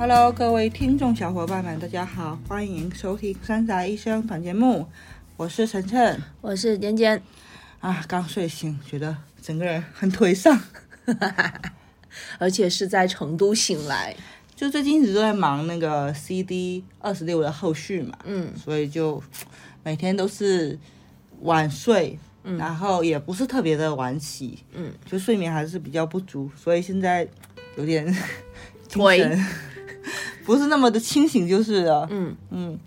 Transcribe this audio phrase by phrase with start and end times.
[0.00, 4.86] Hello，各位听众小伙伴们，大家好，欢迎收听《三宅医生》本节目，
[5.36, 7.22] 我是晨晨我是简简，
[7.80, 10.58] 啊，刚睡醒，觉得整个人很颓丧，
[12.40, 14.16] 而且是在成都醒来。
[14.56, 19.22] 就最近一直都在忙那个 CD 二十六的后续嘛，嗯，所以就
[19.82, 20.78] 每天都是
[21.42, 27.28] 晚睡，然后也不是特别的晚起，嗯，就睡眠还是比较不足，所以现在
[27.76, 28.06] 有点
[28.88, 29.18] 精颓。
[29.18, 29.46] 神
[30.44, 32.78] 不是那么的清醒就是了，嗯嗯。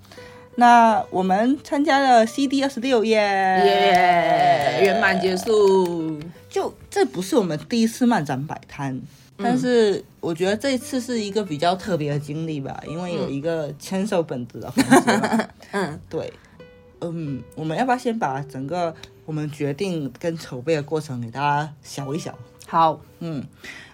[0.55, 6.19] 那我们参加了 CD 二十六耶，耶，圆满结束。
[6.47, 9.01] 就这不是我们第一次漫展摆摊，
[9.37, 15.47] 但是我觉得这一次是一个比较特别的经历吧，因为有一个签售本子的环节嘛。
[15.73, 16.31] 嗯，对，
[17.01, 22.31] 嗯，我们要不要先把整个我们决定跟筹备的过程给大家想一想？
[22.67, 23.43] 好，嗯，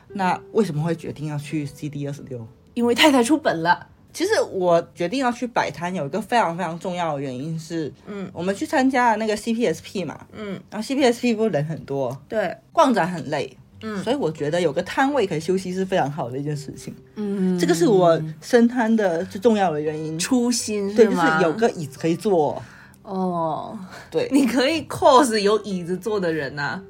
[0.09, 2.45] 那为什么会决定要去 CD 二十六？
[2.79, 3.87] 因为太太出本了。
[4.13, 16.95] 其实我决定要去摆摊有一个非常非常重要的原因是，嗯，我们去参加了那个 CPSP 嘛，嗯，然后 CPSP 不是人很多，对，逛展很累，嗯，所以我觉得有个摊位可以休息是非常好的一件事情。
[17.15, 20.17] 嗯，这个是我升摊的最重要的原因。
[20.17, 22.61] 初心对，就是有个椅子可以坐。
[23.03, 23.77] 哦，
[24.09, 26.81] 对，你可以 cos 有椅子坐的人呐、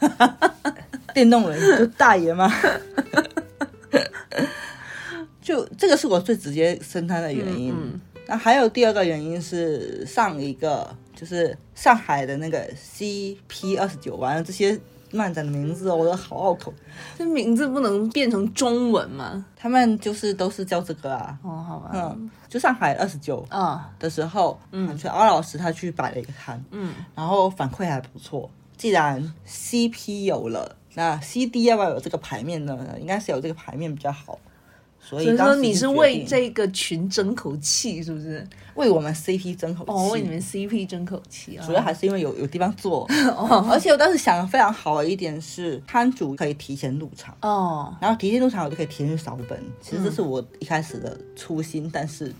[1.12, 2.48] 电动人就大爷嘛。
[5.40, 7.72] 就这个是我最直接生摊的原因。
[7.72, 14.78] 嗯那还有第二个原因是上一个就是上海的那个 CP 二十九，完了这些
[15.10, 16.70] 漫展的名字我都好拗口，
[17.16, 19.46] 这名字不能变成中文吗？
[19.56, 21.38] 他们就是都是叫这个啊。
[21.42, 21.90] 哦，好吧。
[21.94, 28.50] 嗯，就上海二十九啊，的时候，嗯，所以敖老师他去摆了一个摊，嗯，然后反馈还不错。
[28.76, 32.76] 既然 CP 有了，那 CD 要不要有这个牌面呢？
[33.00, 34.36] 应该是有这个牌面比较好。
[35.00, 38.44] 所以说你是为这个群争口气，是不是？
[38.74, 41.64] 为我们 CP 争口气，哦，为你们 CP 争口气啊！
[41.64, 43.06] 主要还是因为有有地方坐，
[43.70, 49.62] 而且我当时想的非常好的一点是，摊主可以提前入场，哦，然后提前入场我就可以提前去扫本。
[49.80, 52.34] 其实这是我一开始的初心，但是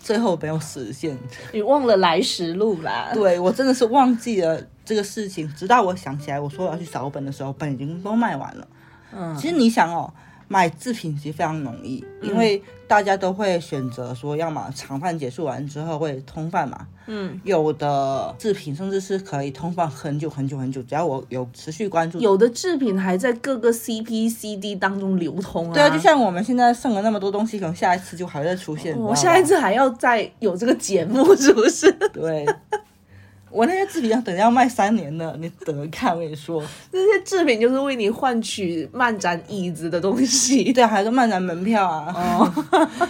[0.00, 1.16] 最后没有实现。
[1.52, 3.10] 你忘了来时路啦。
[3.12, 8.68] 对我真的是忘记了这个事情，直到我想起来，我说我要去扫本的时候，本已经都卖完了。
[9.12, 10.12] 嗯，其实你想哦，
[10.48, 22.18] 买制品其实非常容易，因为大家都会选择说，要么长饭结束完之后会通饭嘛，嗯，有的制品甚至是可以通饭很久很久很久，只要我有持续关注。
[22.18, 25.74] 有的制品还在各个 CP、CD 当中流通啊。
[25.74, 28.98] 对啊，就像我们现在剩了那么多东西，可能下一次就还会再出现。
[28.98, 31.90] 我下一次还要再有这个节目，是不是？
[32.12, 32.44] 对。
[33.54, 36.60] 我那些制品要等要卖三年的，你等着看，我跟你说。
[36.90, 40.70] 那些制品就是为你换取漫展椅子的东西。
[40.74, 42.12] 对啊，还有个漫展门票啊。
[42.12, 42.52] 哦，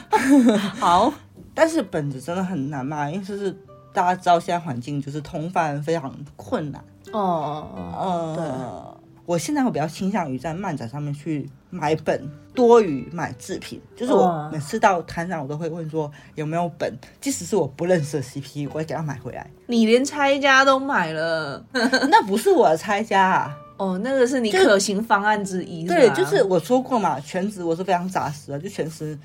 [0.78, 1.12] 好，
[1.54, 3.50] 但是本子真的很难卖，因为就是
[3.94, 6.84] 大家知道现在环境就是通贩非常困难。
[7.12, 7.66] 哦，
[7.96, 8.96] 呃，
[9.26, 13.80] 我现在会比较倾向于在漫展上面去买本，多于买制品。
[13.96, 19.50] 就是我哦每次到摊上，我都会问说有没有本，即使是我不认识的 CP，我也给他买回来。
[19.66, 21.64] 你连拆家都买了。
[21.72, 25.86] 那不是我的拆家啊，哦，那个是你可行方案之一。
[25.86, 29.18] 对，就是我说过嘛，全职我是非常扎实的，就全职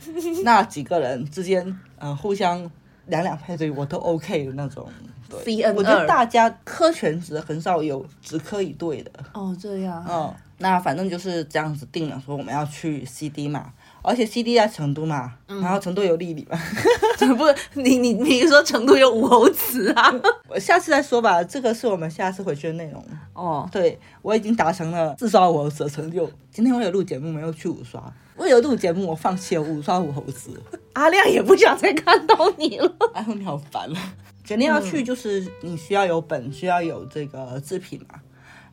[0.44, 2.60] 那几个人之间，呃，互相
[3.08, 4.88] 两两配对，我都 OK 的那种。
[5.30, 9.12] 对 CN 我觉得大家科全职很少有只科一对的。
[9.34, 10.06] 哦，这样。
[10.10, 16.58] 嗯，那反正就是这样子定了，说我们要去 CD 嘛，而且 CD 在成都嘛，然后成都有丽丽嘛，
[17.38, 20.12] 不是你你你说成都有武侯祠啊？
[20.50, 23.04] 我下次再说吧，这个是我们下次回去的内容。
[23.34, 26.30] 哦，对我已经达成了自刷五猴子的成就。
[26.52, 28.02] 今天我有录节目，没有去五刷。
[28.40, 30.60] 为了录节目，我放弃了五刷五猴子。
[30.94, 32.96] 阿亮也不想再看到你了。
[33.14, 34.00] 哎呦，你好烦了。
[34.44, 38.20] 决定要去，就是你需要有本，需要有这个制品嘛。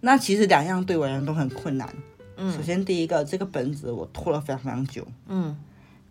[0.01, 1.89] 那其实两样对我而言都很困难。
[2.37, 5.07] 嗯，首先第一个，这个本子我拖了非常非常久。
[5.27, 5.57] 嗯，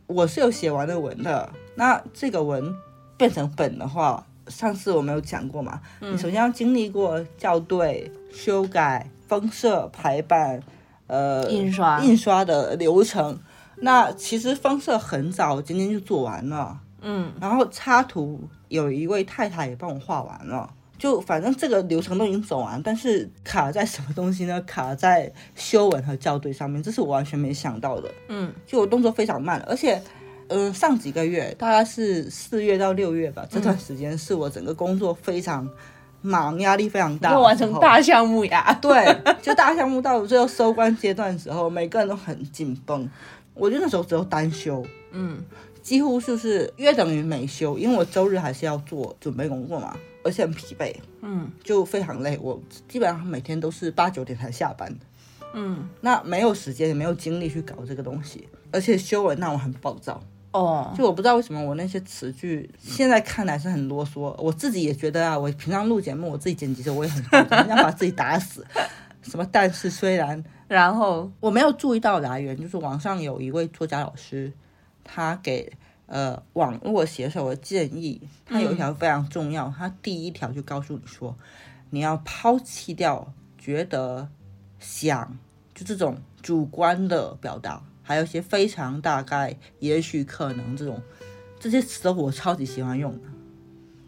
[0.05, 1.49] 我是有写完的文的。
[1.75, 2.75] 那这个文
[3.17, 5.81] 变成本的话，上次我没有讲过嘛？
[6.01, 10.61] 你首先要经历过校对、修改、封色、排版，
[11.07, 13.39] 呃，印刷印刷的流程。
[13.77, 16.79] 那其实封色很早，今天就做完了。
[17.01, 18.39] 嗯，然后插图
[18.69, 20.69] 有一位太太也帮我画完了。
[20.97, 24.59] 就反正这个流程都已经走完，但是卡在什么东西呢？
[24.61, 28.09] 卡在修文和校对上面，这是我完全没想到的。
[28.29, 30.01] 嗯，就我动作非常慢，而且，
[30.47, 35.69] 嗯、上几个月大概是四月到六月吧，这段时间是我整个工作非常
[36.21, 38.73] 忙，压力非常大，要完成大项目呀。
[38.81, 39.05] 对，
[39.41, 43.07] 就大项目到最后收官阶段的时候，每个人都很紧绷。
[43.55, 45.43] 我就那时候只有单休，嗯
[45.81, 52.37] 几乎就是约等于没休，因为我周日还是要做准备工作嘛，而且很疲惫，嗯就非常累。
[52.41, 54.93] 我基本上每天都是八九点才下班，
[55.53, 60.21] 嗯，那没有时间也没有精力去搞这个东西，而且修文让我很暴躁。
[60.51, 68.65] 哦，就我不知道为什么我那些词句现在看来是很啰嗦，我自己也觉得啊，我平常录节目我自己剪辑的时候我也很暴躁， 很想把自己打死。
[69.21, 69.47] 什么？
[69.51, 74.51] 但是虽然然后我没有注意到来源，就是网上有一位作家老师，
[75.03, 75.71] 他给
[76.07, 81.37] 呃网络写手的建议，他有一条非常重要，他第一条就告诉你说，
[81.91, 84.27] 你要抛弃掉觉得
[84.79, 85.37] 想
[85.73, 90.99] 就这种主观的表达，还有一些非常大概、也许、可能这种
[91.59, 93.27] 这些词，我超级喜欢用的。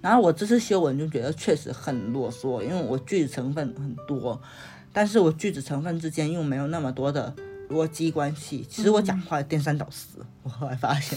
[0.02, 4.40] 然后我这次修文就觉得确实很啰嗦，因为我句子成分很多，
[4.98, 7.32] 但是我句子成分之间又没有那么多的
[7.70, 8.66] 逻辑关系。
[8.68, 11.16] 其实我讲话颠三倒四，我后来发现，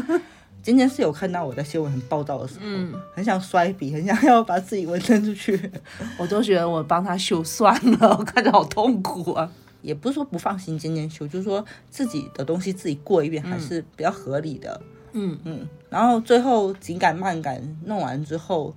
[0.62, 2.66] 今天是有看到我在写文很暴躁的时候，
[3.14, 5.72] 很想摔笔，很想要把自己纹身出去。
[6.20, 9.50] 我都觉得我帮他修算了，我看着好痛苦啊。
[9.80, 14.78] 也不是说不放心今天修，就是说自己的东西自己过一遍还是比较合理的。
[15.12, 18.76] 嗯嗯，然后最后紧赶慢赶弄完之后，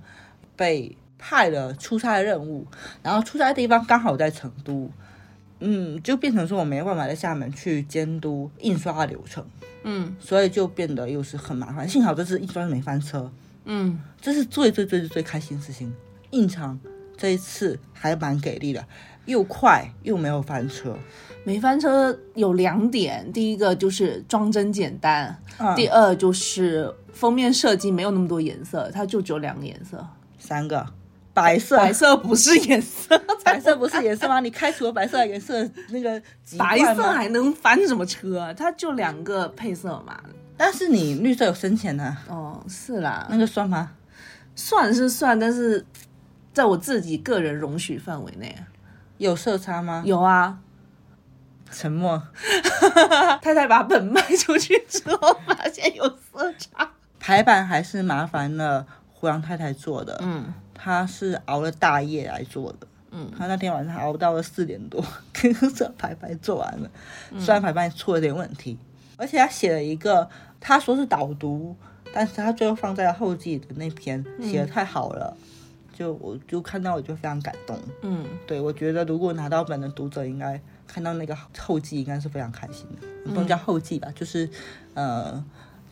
[0.56, 2.66] 被派了出差的任务，
[3.02, 4.90] 然后出差的地方刚好在成都，
[5.60, 9.44] 嗯，就变成说我没办法在厦门去监督印刷的流程，
[9.84, 11.88] 嗯所以就变得又是很麻烦。
[11.88, 13.30] 幸好这次印刷没翻车，
[13.64, 15.92] 嗯，这是最最最最开心的事情。
[16.30, 16.78] 印厂
[17.16, 18.84] 这一次还蛮给力的，
[19.24, 20.96] 又快又没有翻车。
[21.44, 30.04] 没翻车有两点，第一个就是装帧简单，嗯第二就是封面设计没有那么多颜色，它就只有两个颜色，
[30.36, 30.84] 三个
[31.36, 34.40] 白色，白色不是颜色， 白色不是颜色吗？
[34.40, 36.18] 你开除了白色的颜色那个
[36.56, 36.78] 白？
[36.94, 38.54] 色还能翻什么车啊？
[38.54, 40.18] 它就两个配色嘛。
[40.56, 43.90] 但是你绿色有深浅的，哦，是啦，那个算吗？
[44.54, 45.84] 算是算，但是
[46.54, 48.56] 在我自己个人容许范围内，
[49.18, 50.02] 有色差吗？
[50.06, 50.58] 有啊。
[51.70, 52.22] 沉默。
[53.42, 56.90] 太太把本卖出去之后，发现有色差。
[57.20, 62.86] 排版还是麻烦了胡杨太太做的，嗯她是熬了大夜来做的。
[63.12, 65.02] 嗯，他那天晚上熬到了四点多，
[65.32, 66.90] 跟这排排做完了。
[67.38, 68.76] 虽然排排出了点问题，
[69.16, 70.28] 而且他写了一个，
[70.60, 71.74] 他说是导读，
[72.12, 75.34] 但是他最后放在了后记的那篇写的太好了，
[75.94, 77.78] 就我就看到我就非常感动。
[78.02, 83.06] 嗯对，我觉得如果拿到本的读者应该看到那个后记，应该是非常开心的。
[83.30, 84.50] 不能叫后记吧，就是
[84.92, 85.42] 呃，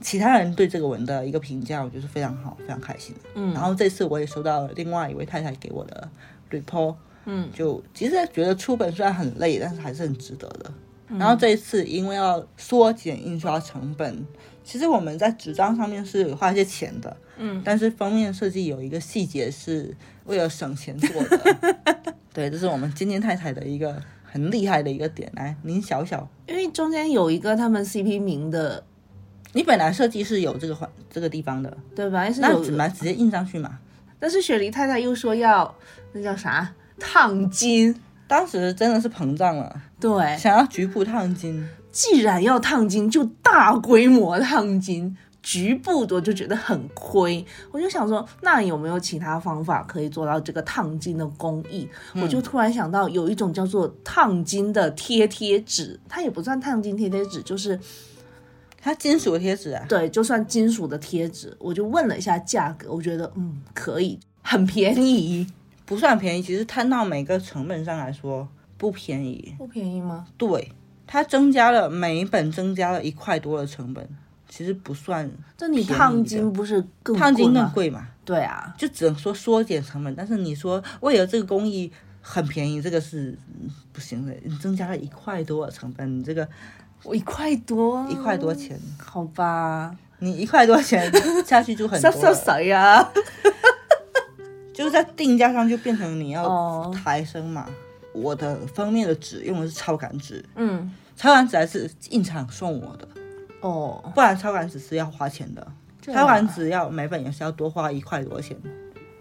[0.01, 3.21] 其他人对这个文的一个评价，我觉得是非常好，非常开心的。
[3.35, 6.09] 嗯然后这次我也收到了另外一位太太给我的
[6.51, 6.95] report，
[7.25, 10.71] 嗯就其实觉得出本虽然很累，但是还是很值得的。
[11.09, 14.27] 嗯然后这一次因为要缩减印刷成本，
[14.65, 19.95] 其实我们在纸张上面是花一些钱的，嗯，但是封面设计有一个细节是
[20.25, 21.77] 为了省钱做的。
[22.33, 25.31] 对，这是我们今天太太的一个很厉害的一个点。
[25.37, 28.83] 来，您小小，因为中间有一个他们 CP 名的，
[29.55, 32.31] 你本来设计是有这个环这个地方的，对吧？
[32.31, 33.79] 是那有怎么直接印上去嘛？
[34.19, 35.75] 但是雪梨太太又说要
[36.13, 37.95] 那叫啥烫金，
[38.27, 41.67] 当时真的是膨胀了，对，想要局部烫金。
[41.91, 45.17] 既然要烫金，就大规模烫金。
[45.45, 51.87] 局部的我就觉得很亏，我就想说，那有没有其他方法可以做到这个烫金的工艺？
[52.15, 57.79] 我就突然想到，有一种叫做烫金的贴贴纸，它也不算烫金贴贴纸，就是
[58.85, 61.57] 它金属贴纸啊，对，就算金属的贴纸。
[61.59, 65.47] 我就问了一下价格，我觉得嗯可以，很便宜，
[65.87, 69.55] 不算便宜，其实摊到每个成本上来说不便宜。
[69.57, 70.27] 不便宜吗？
[70.37, 70.71] 对，
[71.07, 74.07] 它增加了每一本增加了一块多的成本，
[74.51, 77.55] 其实不算这你烫金不是更烫金？
[77.55, 80.15] 更贵嘛，对啊，就只能说缩减成本。
[80.15, 83.31] 但是你说为了这个工艺很便宜，这个是
[83.63, 84.35] 嗯不行的。
[84.45, 86.47] 你增加了一块多的成本，你这个
[87.05, 91.11] 我一块多，一块多钱，好吧，你一块多钱
[91.45, 93.11] 下去就很多了， 啥呀？
[94.73, 96.93] 就是在定价上就变成你要哦。
[97.05, 97.67] 抬升嘛。
[98.13, 103.09] 我的封面的纸用的是超感纸，嗯，超感纸还是印厂送我的，
[103.61, 105.67] 哦，不然超感纸是要花钱的。
[106.01, 108.57] 这超感样纸要每本也是要多花一块多钱，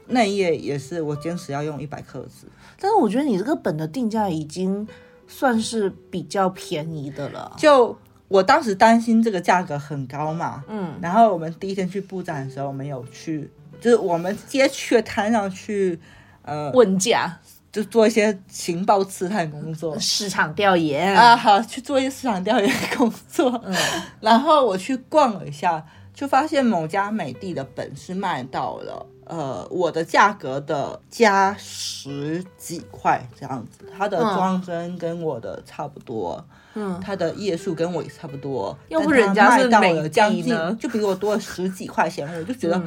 [0.06, 2.46] 那一页也是我坚持要用一百克的纸。
[2.80, 4.88] 但是我觉得你这个本的定价已经
[5.28, 7.54] 算是比较便宜的了。
[7.58, 10.94] 就我当时担心这个价格很高嘛，嗯。
[11.02, 16.00] 然后我们第一天去布展的时候，我们有去，就是我们直接去摊上去，
[16.42, 17.40] 呃，问价，
[17.72, 19.98] 就做一些情报刺探工作。
[20.00, 21.14] 市场调研。
[21.16, 23.62] 啊，好去做一些市场调研工作。
[23.66, 23.76] 嗯。
[24.22, 36.44] 然后我去逛了一下，就发现某家美的的本是卖到了呃我的价格的加十几块这样子，它的嗯装帧跟我的差不多。
[36.76, 42.82] 嗯，它的页数跟我也差不多，要不人家是卖到了将近，就比我多了十几块钱，我就觉得、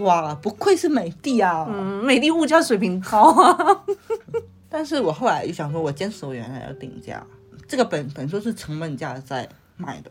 [0.00, 1.66] 哇，不愧是美的啊！
[1.66, 3.56] 嗯，美的物价水平高啊。
[4.68, 7.26] 但是我后来就想说，我坚持我原来的定价，
[7.66, 10.10] 这个本本说是成本价在卖的，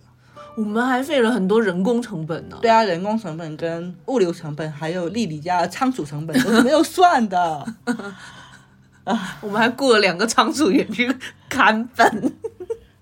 [0.55, 2.57] 我们还费了很多人工成本呢。
[2.61, 7.65] 对啊，人工成本跟物流成本，还有丽丽家的仓储成本都是没有算的。
[9.41, 11.13] 我们还雇了两个仓储员去
[11.49, 12.33] 看本，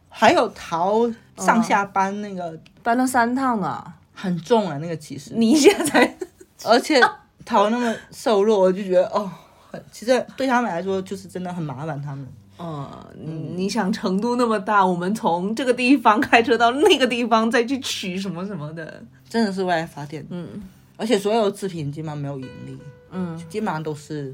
[0.10, 3.84] 还有逃上下班那个、搬了三趟呢。
[4.13, 6.17] 很重啊，那个其实，你现在才
[6.65, 7.01] 而且
[7.43, 9.29] 逃那么瘦弱，我就觉得哦，
[9.70, 12.27] 很其实对他们来说就是真的很麻烦他们。
[12.62, 20.48] 呃，你你想成都那么大，我们从这个地方开车到那个地方再去取什么什么的，真的是为爱发电，嗯。
[20.96, 22.77] 而且所有的制品基本上没有盈利，
[23.10, 23.36] 嗯。
[23.50, 24.32] 基本上都是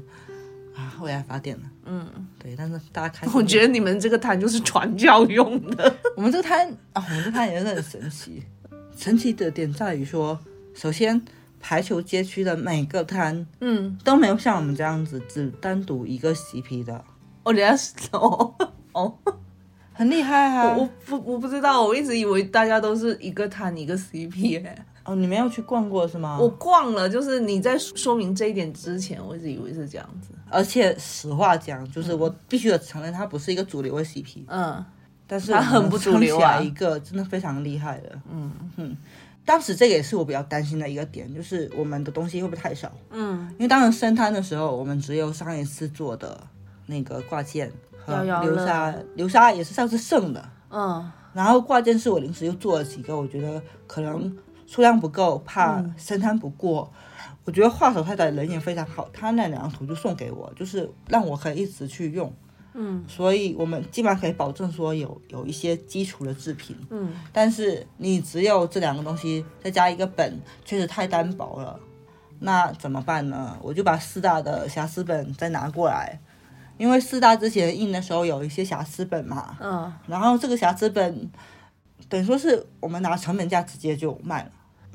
[0.76, 1.62] 啊为爱发电的。
[1.86, 2.06] 嗯，
[2.38, 5.96] 对，但是大家开，我觉得你们这个摊就是传教用的。
[6.14, 8.42] 我们这个摊啊，我们这摊也是很神奇。
[8.94, 10.38] 神奇的点在于说，
[10.74, 11.22] 首先
[11.60, 17.02] 排球街区的每个摊嗯，都没有像我们这样子只单独一个 CP 的，
[17.44, 18.54] 哦，人家是哦
[18.92, 19.14] 哦，
[19.92, 20.76] 很厉害啊！
[20.76, 26.38] 我不我不知道，我一直以为大家都是一个摊一个 CP 哎、哦，你没有去逛过是吗？
[26.40, 30.30] 我逛了，就是你在说明这一点之前，我一直以为是这样子。
[30.50, 34.84] 而且实话讲，就是我必须得承认，它不是一个主流的 CP，嗯
[35.30, 38.18] 但是它很不主流啊一个真的非常厉害的。
[38.32, 38.96] 嗯嗯，
[39.44, 42.90] 当时这个也是我比较担心的一个点，就是我们的东西会不会太少？
[43.10, 46.40] 嗯因为当时生摊的时候，我们只有上一次做的
[46.88, 47.70] 那个挂件
[48.04, 50.44] 和流沙，流沙也是上次剩的。
[50.70, 56.90] 嗯然后挂件是我临时又做了几个，我觉得可能数量不够，怕嗯生摊不过。
[57.44, 62.32] 我觉得画手太太人也非常好，他那两张图就送给我，就是让我可以一直去用。
[62.74, 71.78] 嗯所以我们基本上可以保证说有有一些基础的制品，嗯但是你只有这两个东西，再加一个本，确实太单薄了。
[72.40, 73.56] 那怎么办呢？
[73.62, 76.20] 我就把四大的瑕疵本再拿过来，
[76.78, 79.92] 因为四大之前印的时候有一些瑕疵本嘛，嗯。
[80.06, 81.30] 然后这个瑕疵本
[82.08, 84.50] 等于说是我们拿成本价直接就卖了，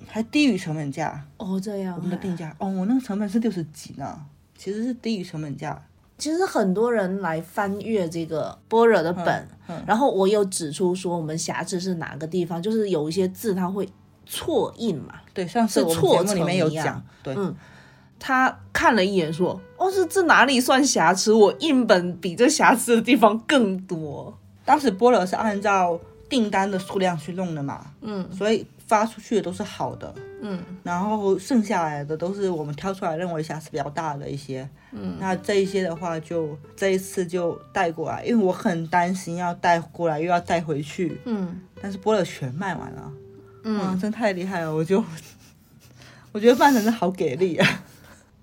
[0.07, 1.23] 还低于成本价。
[1.37, 2.55] 哦，这样我们的定价。
[2.57, 4.19] 哦，我那个成本是六十几呢，
[4.57, 5.79] 其实是低于成本价。
[6.17, 13.89] 其实很多人来翻阅这个般若的本，嗯然后我有指出说我们瑕疵是哪个地方，就是有一些字它会
[14.25, 15.15] 错印嘛。
[15.33, 17.53] 对，上次是我们错节目里面有讲，对，嗯
[18.25, 21.33] 他看了一眼说：“哦，是这哪里算瑕疵？
[21.33, 24.33] 我印本比这瑕疵的地方更多。
[24.63, 25.99] 当时波尔是按照
[26.29, 34.69] 订单的数量去弄的嘛，嗯所以发出去的都是好的，嗯然后剩下来的都是我们挑出来认为瑕疵比较大的一些。
[34.93, 43.01] 嗯，那这一些的话就这一次就带过来，因为我很担心要带过来又要带回去，嗯但是波尔全卖完了，
[43.65, 44.73] 哇，嗯真太厉害了！
[44.73, 45.03] 我就
[46.31, 47.82] 我觉得范丞真好给力啊。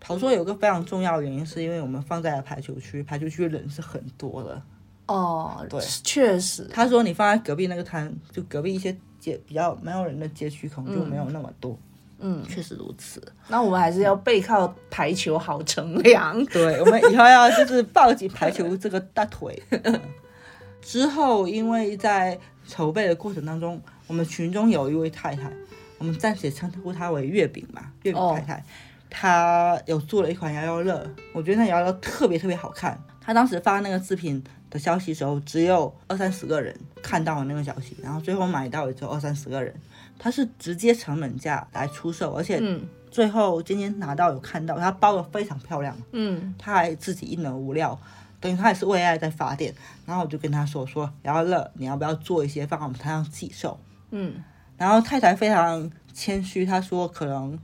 [0.00, 4.60] 跑说有个非常重要的原因，是因为我们放在了排球区，排球区的人是很多的。
[5.06, 11.78] 哦，对确实，他说你放在隔壁那个摊，就隔壁一些街比较没有人的街区，可能就没有那么多。
[12.20, 13.20] 嗯，确实如此。
[13.48, 16.44] 那我们还是要背靠排球好乘凉。
[16.52, 19.60] 对，我们以后要就是抱紧排球这个大腿。
[20.82, 25.50] 之后，因为在筹备的过程当中，我们群中有一位太太，
[25.98, 28.64] 我们暂且称呼她为月饼吧，月饼太太，
[29.10, 32.98] 她有做了一款摇摇乐，我觉得那摇摇乐特别特别好看。
[33.22, 39.74] 他当时发那个视频的消息的时候，只有二三十个人看到了那个消息，然后最后买到也只有二三十个人。
[40.18, 45.96] 他是直接成本价来出售，而且嗯最后今天拿到有看到，他包的非常漂亮。
[46.12, 47.96] 嗯他还自己印了物料，
[48.40, 49.72] 等于他也是为爱在发电。
[50.06, 53.78] 然后我就跟他说说，摇摇乐，你要不要做一些放我们摊上寄售？
[54.10, 54.42] 嗯
[54.78, 57.58] 然后太太非常谦虚，她说可能。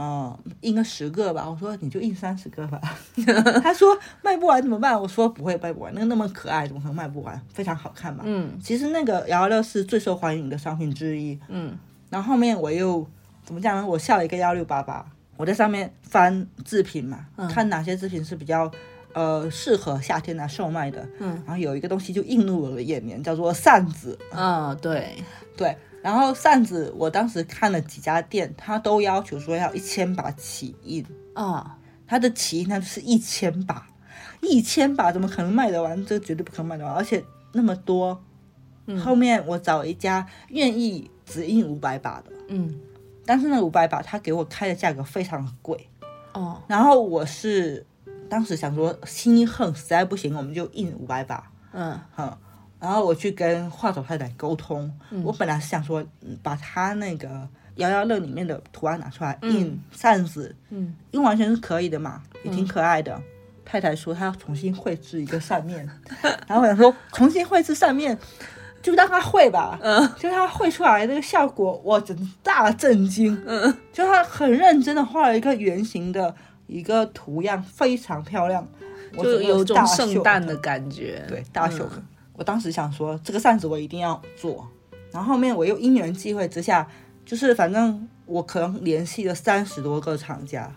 [0.00, 2.80] 呃，印个十个吧，我说你就印三十个吧。
[3.62, 4.98] 他说卖不完怎么办？
[4.98, 7.38] 我说不会卖不完，那个那么可爱，怎么可能卖不完？
[7.52, 8.22] 非常好看嘛。
[8.24, 11.38] 嗯其实那个摇摇乐是最受欢迎的商品之一。
[11.48, 11.76] 嗯
[12.08, 13.06] 然后后面我又
[13.44, 13.86] 怎么讲呢？
[13.86, 15.04] 我下了一个幺六八八，
[15.36, 18.72] 我在上面翻制品嘛，看哪些制品是比较
[19.12, 21.06] 呃适合夏天来售卖的。
[21.18, 24.18] 嗯，然后有一个东西就映入我的眼帘，叫做扇子。
[24.32, 25.22] 嗯，对，
[25.54, 31.04] 对，然后扇子我当时看了几家店，他都要求说要一千把起印，
[31.34, 31.76] 啊，
[32.06, 33.86] 它的起印它就是一千把。
[34.40, 36.06] 一千把怎么可能卖得完？
[36.06, 38.22] 这绝对不可能卖得完，而且那么多。
[39.04, 42.74] 后面我找一家愿意只印五百把的，嗯，
[43.24, 45.88] 但是那五百把他给我开的价格非常贵。
[46.32, 47.86] 哦，然后我是
[48.28, 52.36] 当时想说心一横，实在不行我们就印五百把，嗯嗯，
[52.80, 54.90] 然后我去跟画手太太沟通，
[55.22, 57.28] 我本来是想说嗯把他那个
[57.76, 63.20] 摇摇乐里面的图案拿出来印扇子，嗯，印完全是可以的嘛，也挺可爱的。
[63.64, 65.88] 太太说她要重新绘制一个扇面，
[66.48, 68.18] 然后我想说重新绘制扇面。
[68.82, 73.38] 就让他绘吧，嗯，就他绘出来那个效果，我真大震惊。
[73.46, 76.34] 嗯，就他很认真的画了一个圆形的
[76.66, 78.66] 一个图样，非常漂亮，
[79.16, 81.22] 我就有种圣诞的感觉。
[81.28, 81.86] 对，大秀。
[82.40, 84.66] 我当时想说，这个扇子我一定要做。
[85.12, 86.88] 然后后面我又因缘际会之下，
[87.26, 90.72] 就是反正我可能联系了三十多个厂家，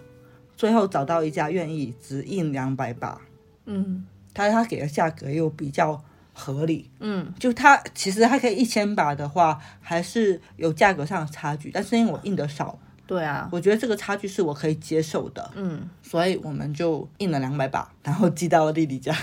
[0.57, 3.21] 最后找到一家愿意只印两百把，
[3.63, 6.03] 嗯他他给的价格又比较
[6.33, 6.91] 合理。
[6.99, 12.77] 嗯就他其实它可以一千把的话，还是有价格上的差距，但是因为我印的少，
[13.07, 19.15] 对啊，我觉得这个差距是我可以接受的，嗯，所以我们就印了两百把，然后寄到了弟弟家。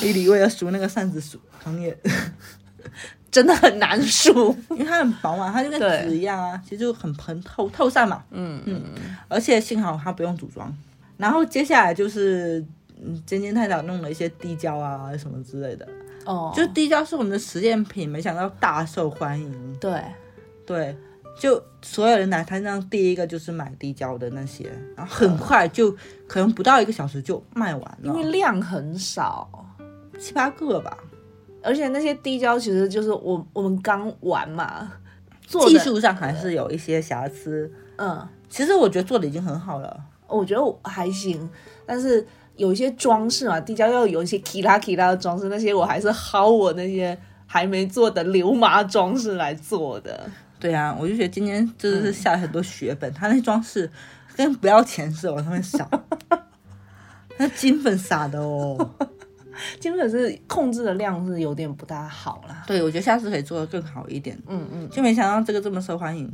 [0.00, 1.96] 丽丽为了数那个扇子数，行业，
[3.30, 4.56] 真的很难数。
[4.70, 8.82] 因为它很薄嘛，它就跟纸一样啊，其实就很蓬透透散嘛，嗯嗯，
[9.28, 10.74] 而且幸好它不用组装。
[11.16, 12.64] 然后接下来就是，
[13.02, 15.86] 嗯，尖尖太早弄了一些滴胶啊什么之类的，
[16.24, 19.76] 哦，就滴胶是我们的实验品，没想到大受欢迎。
[19.78, 20.02] 对，
[20.66, 20.96] 对，
[21.38, 25.94] 就所有人来摊上第一个就是买滴胶的那些，然后很快就
[26.26, 27.96] 可能不到一个小时就卖完了。
[28.04, 29.66] 因为，量很少。
[30.20, 30.96] 七八个吧。
[31.62, 34.90] 而且那些滴胶其实就是我我们刚玩嘛，
[35.42, 40.04] 做技术上还是有一些瑕疵，嗯，其实我觉得做的已经很好了。
[40.26, 41.50] 我觉得我还行，
[41.84, 50.30] 但是有一些装饰嘛，滴胶要有一些 k 拉 k 拉的装饰，那些我还是薅我那些还没做的流麻装饰来做的。
[50.58, 53.90] 对啊，我就觉得今天真的是下了很多血本，他那些装饰
[54.34, 55.86] 跟不要钱似的往上面撒，
[57.36, 58.94] 那金粉撒的哦。
[59.78, 62.62] 基本是控制的量是有点不大好啦。
[62.66, 64.38] 对，我觉得下次可以做的更好一点。
[64.46, 66.30] 嗯嗯，就没想到这个这么受欢迎，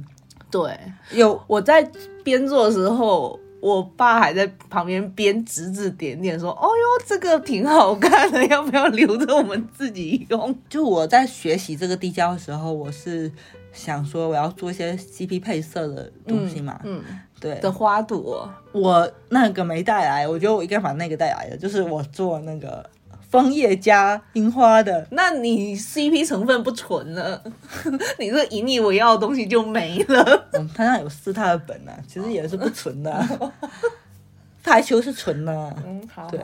[0.51, 0.79] 对，
[1.13, 1.89] 有我在
[2.23, 3.39] 边做的时候。
[3.59, 13.33] 我爸还在旁边边指指点点说：“哦哟，这个挺好看的，要不要留着我们自己用就我在学习这个滴胶的时候，我是
[13.73, 17.03] 想说我要做一些 CP 配色的东西嘛，？”嗯，
[17.41, 22.89] 对，的花朵，我那个没带来，我觉得我应该把那个带来的，就是我做那个
[23.37, 27.43] 枫叶加樱花的，那你 CP 成分不纯了，
[28.19, 30.49] 你这引以为傲的东西就没了。
[30.55, 33.53] 嗯，他那有撕他的本啊，其实也是不纯的啊、
[34.63, 36.27] 排球是纯的啊、嗯，好。
[36.31, 36.41] 对。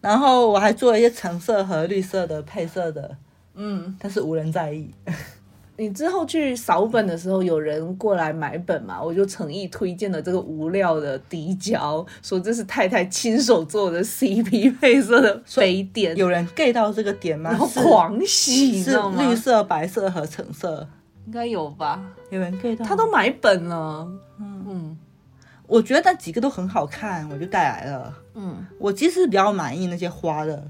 [0.00, 3.16] 然后我还做了一些橙色和绿色的配色的，
[3.54, 4.88] 嗯，但是无人在意。
[5.80, 9.02] 你之后去扫本的时候，有人过来买本嘛？
[9.02, 17.48] 我就诚意推荐了这个无料的滴胶，说这是太太亲手做的 CP 配色的杯垫，有人 get 到这个点吗？
[17.48, 19.22] 然后狂喜，你知是道吗？
[19.26, 20.86] 绿色、白色和橙色，
[21.24, 21.98] 应该有吧？
[22.28, 22.84] 有人 get 到。
[22.84, 24.06] 他都买本了，
[24.38, 24.94] 嗯
[25.66, 28.14] 我觉得那几个都很好看，我就带来了。
[28.34, 30.62] 嗯我其实比较满意那些花的，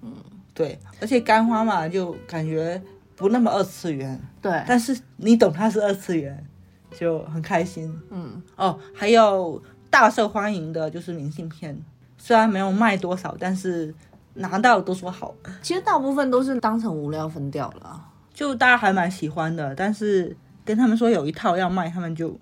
[0.00, 0.10] 嗯，
[0.54, 2.80] 对，而且干花嘛，就感觉
[3.18, 6.46] 不那么二次元，对，但是你懂它是二次元，
[6.92, 7.92] 就很开心。
[8.10, 11.76] 嗯哦，还有大受欢迎的就是明信片，
[12.16, 13.92] 虽然没有卖多少，但是
[14.34, 18.04] 拿到都说好，其实大部分都是当成无料分掉了啊。
[18.32, 19.74] 就大家还蛮喜欢的。
[19.74, 22.38] 但是跟他们说有一套要卖，他们就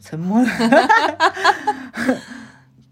[0.00, 0.48] 沉默了。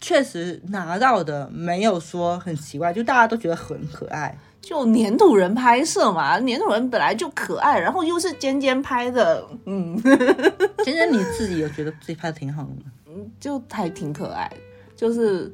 [0.01, 4.37] 确实拿到的没有说很奇怪，就大家都觉得很可爱。
[4.61, 9.97] 就粘土人拍摄嘛，粘土人本来就可爱，然后又是尖尖拍的，嗯，
[10.85, 13.25] 尖尖你自己有觉得自己拍的挺好的吗？
[13.41, 14.51] 就还挺可爱，
[14.95, 15.53] 就是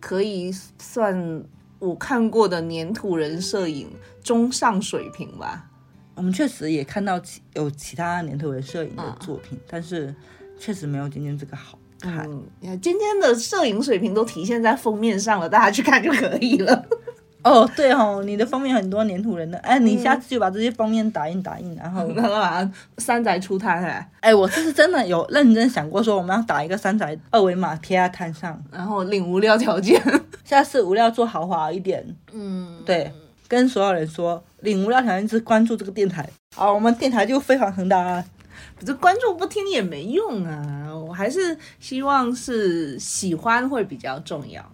[0.00, 1.44] 可以算
[1.78, 3.90] 我看过的粘土人摄影
[4.22, 5.70] 中上水平吧。
[6.14, 10.14] 我们确实也看到其有其他年头人摄影的作品，但是
[10.58, 12.28] 确实没有今天这个好看。
[12.62, 16.86] 嗯，今天的摄影水平都体现在封面上了，大家去看就可以了。
[17.44, 22.72] 哦，对哦，你的封面很多粘土人的，哎，你下次就把这些封面打印打印，然后， 那干嘛？
[22.98, 30.00] 山宅出摊哎，哎，我这是真的有认真想过说我们要打一个三宅二维码贴在摊上，然后领无料条件。
[30.42, 33.12] 下次无料做豪华一点，嗯，对，
[33.46, 38.24] 跟所有人说领无料条件是关注这个电台，好，我们电台就非常恒大啊。
[38.78, 44.64] 可是关注不听也没用啊，我还是希望是喜欢会比较重要。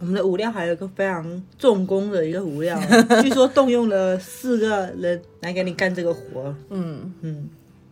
[0.00, 2.80] 我们的物料还有一个非常重工的一个物料，
[3.22, 6.54] 据说动用了四个人来给你干这个活。
[6.70, 7.48] 嗯，嗯，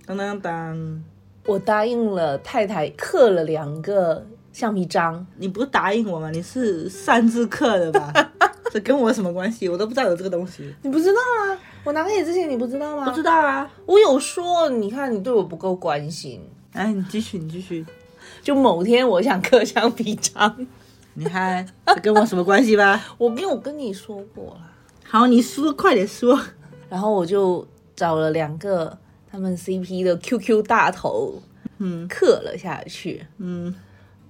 [0.07, 1.05] 当当当，
[1.45, 6.31] 我答应了太太刻了两个橡皮章，你不是答应我吗？
[6.33, 8.11] 你是擅自刻的吧？
[8.73, 9.69] 这跟我有什么关系？
[9.69, 10.75] 我都不知道有这个东西。
[10.83, 11.61] 你不知道啊？
[11.85, 13.05] 我拿给你之前你不知道吗？
[13.09, 13.71] 不知道啊。
[13.85, 16.41] 我有说，你看你对我不够关心。
[16.73, 17.85] 哎，你继续，你继续。
[18.43, 20.67] 就某天我想刻橡皮章，
[21.19, 23.05] 你看这跟我什么关系吧？
[23.19, 24.71] 我没有跟你说过啦。
[25.05, 26.39] 好，你说，快点说。
[26.89, 28.97] 然后我就找了两个
[29.31, 31.43] 他们 CP 的 QQ 大头，
[31.79, 33.27] 嗯刻了下去。
[33.39, 33.75] 嗯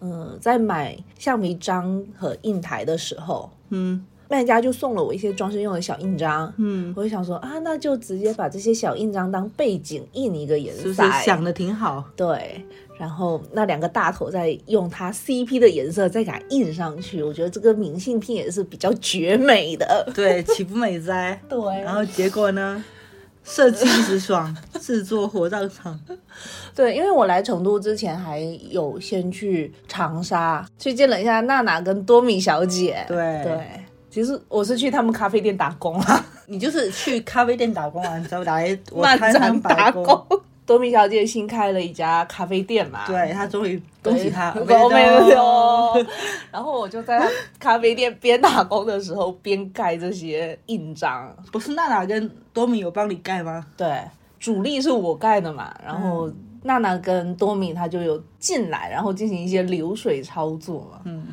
[0.01, 6.53] 嗯，在买橡皮章和印台的时候，嗯卖家就送了我一些装饰用的小印章。
[6.59, 10.83] 嗯，我就想说啊，那就直接把这些小印章当背景印一个颜色。
[10.83, 12.05] 是不是想的挺好？
[12.15, 12.65] 对，
[12.99, 20.07] 然后那两个大头再用它 CP 的颜色再给它印上去，我觉得这个明信片也是比较绝美的。
[20.15, 21.41] 对，岂不美哉？
[21.49, 22.85] 对，然后结果呢？
[23.45, 25.99] 设计一时爽，制作火葬场。
[26.77, 33.03] 对，因为我来成都之前还有先去长沙去见了一下娜娜跟多米小姐。
[33.09, 33.67] 对对，
[34.11, 40.05] 其实我是去他们咖啡店打工啊，你就是去咖啡店打工完之后来我漫摊展打工。
[40.69, 46.07] 多米小姐新开了一家咖啡店嘛，对她终于恭喜他，对我没有。
[46.53, 47.27] 然后我就在
[47.59, 51.35] 咖啡店边打工的时候边盖这些印章。
[51.51, 53.65] 不是娜娜跟多米有帮你盖吗？
[53.79, 53.99] 对，
[54.39, 56.31] 主力是我盖的嘛，然后
[56.65, 61.01] 娜娜跟多米他就有进来，然后进行一些流水操作嘛。
[61.05, 61.29] 嗯，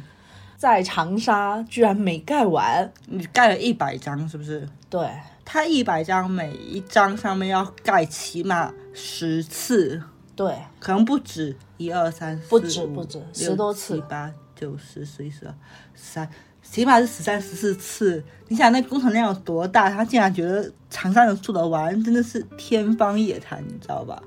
[0.55, 4.65] 在长沙居然没盖完，你盖了一百张是不是？
[4.89, 5.05] 对，
[5.43, 10.01] 他一百张，每一张上面要盖起码十次，
[10.35, 15.53] 对，可能不止，一二三四不止五不止六十多次七八九十十一十二
[15.93, 16.29] 十三，
[16.63, 18.23] 起码是十三十四次。
[18.47, 19.89] 你想那工程量有多大？
[19.89, 24.23] 他竟然觉得长沙能做得完，真的是天方夜谭，你知道吧？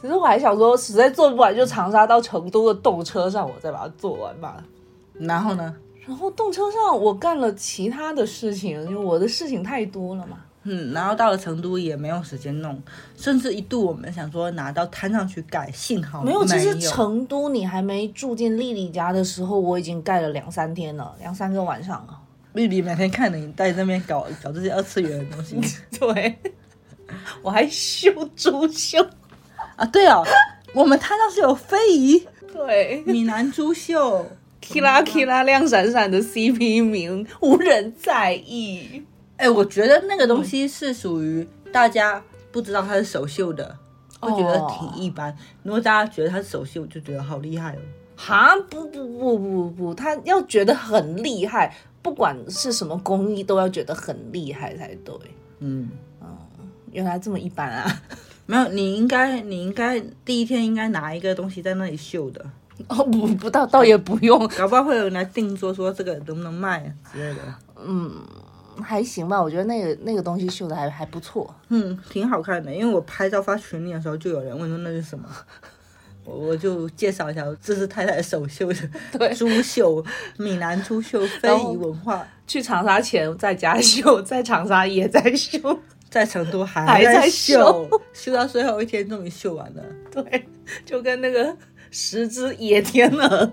[0.00, 4.62] 其实我还想说，实在做不完就长沙到成都的动车上，我再把它做完吧。
[5.14, 5.74] 然后呢？
[6.04, 10.38] 然后动车上我干了其他的事情，因为我的事情太多了嘛。
[10.64, 12.80] 嗯，然后到了成都也没有时间弄，
[13.16, 22.18] 甚至一度我们想说拿到摊上去盖，幸好没有，其实成都你还没住进丽丽家的时候，我已经盖了两三天了，两三个晚上了。
[22.52, 25.58] 丽丽每天看着你在那边搞搞这些二次元的东西
[25.98, 26.38] 对，
[27.42, 29.04] 我还绣珠绣。
[29.76, 30.22] 啊，对哦，
[30.74, 34.26] 我们摊上是有非遗对闽南珠绣
[34.62, 39.02] ，，kila kila 亮闪闪的 CP 名，无人在意。
[39.42, 43.76] 哎，我觉得那个东西是属于大家不知道它是手绣的，
[44.20, 45.36] 会觉得挺一般。
[45.64, 47.80] 如果大家觉得它是手绣，就觉得好厉害哦。
[48.16, 55.12] 哈，不不不不不，他要觉得很厉害，不管是什么工艺，都要觉得很厉害才对。
[55.58, 55.90] 嗯，
[56.92, 58.02] 原来这么一般啊！
[58.46, 62.44] 没有，你应该你应该第一天应该拿一个东西在那里绣的，
[62.86, 67.40] 哦，不不倒倒也不用，搞不好会有人来定做说这个能不能卖之类的。
[68.80, 69.42] 还行吧。
[69.42, 71.52] 我觉得那个那个东西绣的还还不错。
[71.68, 75.28] 嗯，挺好看的，因为我拍照发群里的时候，就有人问说那是什么，
[76.24, 78.78] 我我就介绍一下，这是太太手绣的
[79.18, 80.04] 对珠绣，
[80.36, 85.78] 闽南珠绣非遗文化，去长沙前在家绣， 在长沙也在绣。
[86.12, 89.82] 在成都还还在绣绣，绣到最后一天终于绣完了。
[90.10, 90.46] 对，
[90.84, 91.56] 就跟那个
[91.90, 93.50] 十只野天鹅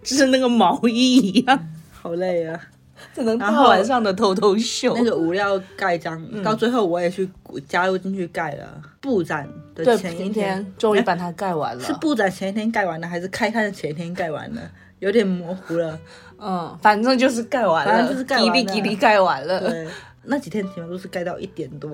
[0.00, 2.68] 织那个毛衣一样，好累啊！
[3.14, 4.94] 只能大晚上的偷偷秀。
[4.96, 7.28] 那个物料盖章，到最后我也去
[7.68, 8.82] 加入进去盖了。
[9.00, 11.82] 布展的，前一今天终于把它盖完了。
[11.82, 14.60] 是布展前一天盖完的，还是开摊的前一天盖完的？
[15.00, 15.98] 有点模糊了。
[16.38, 19.60] 嗯，反正就是盖完了，反正就是盖完了叽里叽里盖完了。
[19.60, 19.86] 对，
[20.24, 21.90] 那几天基本都是盖到一点多、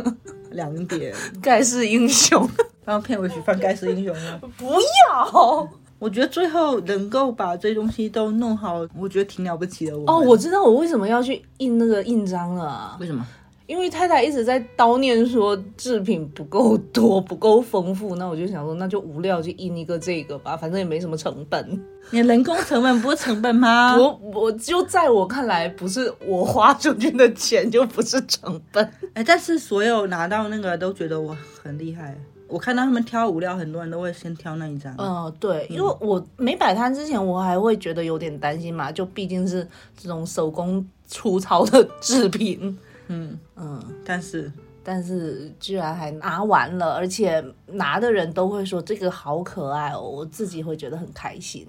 [0.52, 1.14] 两点。
[1.42, 2.48] 盖世英雄，
[2.84, 4.40] 然后片尾曲放《盖世英雄》吗。
[4.56, 4.74] 不
[5.08, 5.68] 要
[6.00, 9.96] 我觉得最后能够把这些东西都弄好，我觉得挺了不起的。
[9.96, 10.18] 我哦！
[10.18, 13.24] 我知道我为什么要去印那个印章了，为什么？
[13.66, 21.80] 因为太太一直在叨念说制品不够多、不够丰富，那我就想说，那就无料就印一个这个吧，反正也没什么成本。
[22.10, 23.94] 你的人工成本不是成本吗？
[24.00, 28.84] 我我就在我看来，不是我花出去的钱就不是成本。
[29.14, 32.16] 哎，但是所有拿到那个都觉得我很厉害。
[32.50, 34.94] 我看到他们挑物料，很多人都会先挑那一张。
[34.98, 51.66] 嗯，对，因为我没摆摊之前，我还会觉得有点担心嘛，就毕竟是这种手工粗糙的制品，嗯，嗯，但是但是居然还拿完了，而且拿的人都会说这个好可爱哦，我自己会觉得很开心。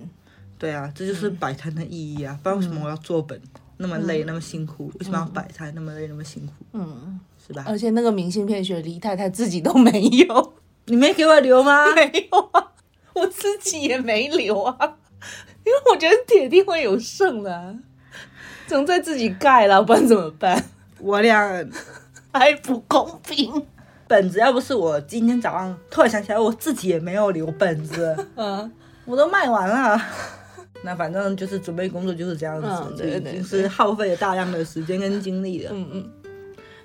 [0.58, 2.40] 对啊，这就是摆摊的意义啊！
[2.44, 3.42] 不然为什么我要做本
[3.78, 4.92] 那么累、那么辛苦？
[5.00, 6.54] 为什么要摆摊那么累、那么辛苦？
[6.74, 7.66] 嗯，是吧？
[7.68, 10.54] 而且那个明信片雪梨太太自己都没有，
[10.92, 11.86] 你没给我留吗？
[11.96, 12.68] 没有啊，
[13.14, 14.78] 我自己也没留啊，
[15.64, 17.74] 因为我觉得铁定会有剩的、啊，
[18.68, 20.62] 总在自己盖了，不然怎么办？
[21.00, 21.66] 我俩
[22.34, 23.66] 还不公平。
[24.06, 28.70] 本子要不是我今天早上突然想起来，我自己也没有留本子， 嗯，
[29.06, 29.98] 我都卖完了。
[30.84, 35.72] 那反正就是准备工作就是这样子，嗯对对就已经是耗费了大量的时间跟精力了。
[35.74, 36.12] 嗯嗯，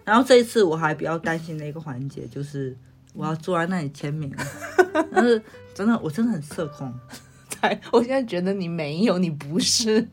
[0.04, 2.76] 然后这一次我还比较担心的一个环节就是
[3.16, 4.30] 我要坐在那里签名，
[5.10, 5.42] 但是
[5.74, 6.92] 真的我真的很社恐，
[7.48, 10.06] 才，我现在觉得你没有，你不是，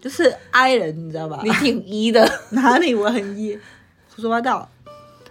[0.00, 1.40] 就是 I 人，你知道吧？
[1.44, 2.26] 你挺 E 的。
[2.50, 3.58] 哪里我很 E？
[4.14, 4.68] 胡说八道，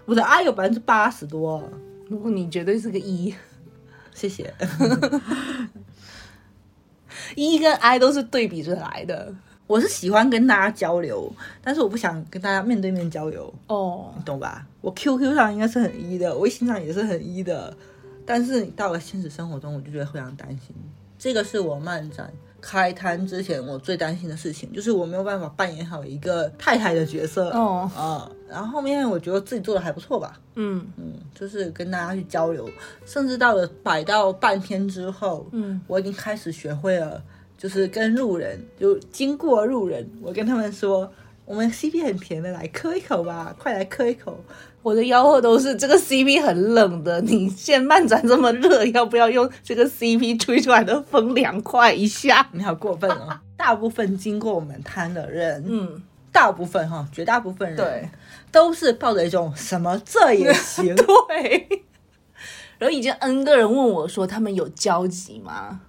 [0.05, 1.69] 我的 I 有百分之八十多，
[2.09, 3.33] 如果你绝对是个 E，
[4.13, 4.53] 谢谢。
[7.35, 9.33] E 跟 I 都是对比着来的。
[9.69, 14.65] 我是喜欢跟大家交流，但是我不想跟大家面对面交流，哦，你懂吧？
[14.81, 17.71] 我 QQ 上应该是很一的，微信上也是很一的，
[18.25, 20.75] 但是你到了现实生活中，我就觉得非常担心。
[21.19, 27.51] 这个是我漫展开摊之前我最担心的事情，就是我没有办法扮演好一个太太的角色。
[27.51, 32.67] 哦啊、然后后面我觉得自己做的还不错吧，嗯嗯，就是跟大家去交流，
[33.05, 37.21] 甚至到了摆到半天之后，嗯，我已经开始学会了，
[37.59, 41.11] 就是跟路人，就经过路人，我跟他们说，
[41.43, 44.41] 我们 CP 很甜的，来磕一口吧，快来磕一口。
[44.81, 52.47] 我的吆喝都是这个 CP 很冷的，你现在漫展这么热，要不要用这个 CP 吹出来的风凉快一下？
[52.53, 53.37] 你好过分哦！
[53.57, 58.09] 大部分经过我们摊的人，嗯，大部分哈，绝大部分人，对，
[58.53, 61.67] 都是抱着一种什么这也 行，对。
[62.79, 65.81] 然后已经 N 个人问我说，他们有交集吗？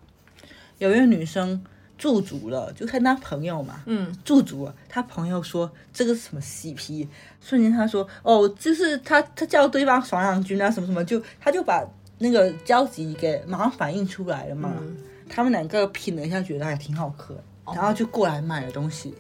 [0.80, 1.64] 有一个女生
[1.96, 7.06] 驻足了，就看她朋友嘛，嗯，驻足了，她朋友说这个是什么 CP，
[7.40, 11.86] 瞬间她说哦，就是她她叫对方爽朗君啊什么什么，就她就把
[12.18, 14.74] 那个交集给马上反映出来了嘛。
[14.80, 14.96] 嗯。
[15.32, 19.14] 他们两个品了一下，觉得还挺好喝，然后就过来买了东西。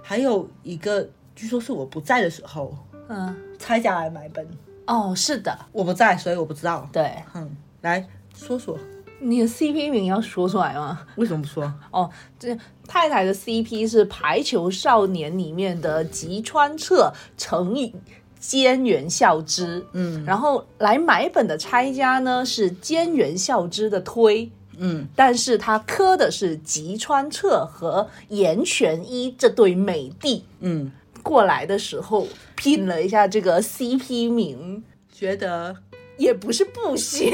[0.00, 2.72] 还有一个，据说是我不在的时候，
[3.08, 4.46] 嗯，拆家来买本，
[4.86, 6.88] 哦，是的，我不在，所以我不知道。
[6.92, 7.50] 对，嗯，
[7.80, 8.78] 来说说
[9.20, 11.00] 你的 CP 名要说出来吗？
[11.16, 11.72] 为什么不说？
[11.90, 17.94] 哦，这太太的 CP 是《排球少年》里面的吉川彻乘以
[18.40, 20.24] 菅原孝之，嗯。
[20.24, 30.44] 然后来买本的拆家呢是菅原孝之的推，嗯，但是他磕的是吉川彻和岩泉一这对美帝。
[30.60, 35.76] 嗯，过来的时候拼了一下这个 CP 名，觉得？
[36.16, 37.30] 也不是不行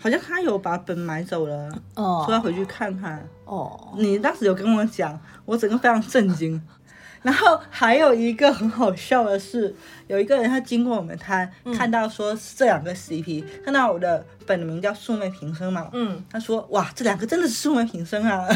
[0.00, 3.22] 好像他有把本买走了，说要哦回去看看。
[3.44, 6.60] 哦，你当时有跟我讲，我整个非常震惊。
[7.22, 9.74] 然后还有一个很好笑的是，
[10.06, 18.48] 有一个人他经过我们摊，看到说是这两个 CP，看到我的本名叫素昧平生嘛，嗯，他说哇，这两个真的是素昧平生啊，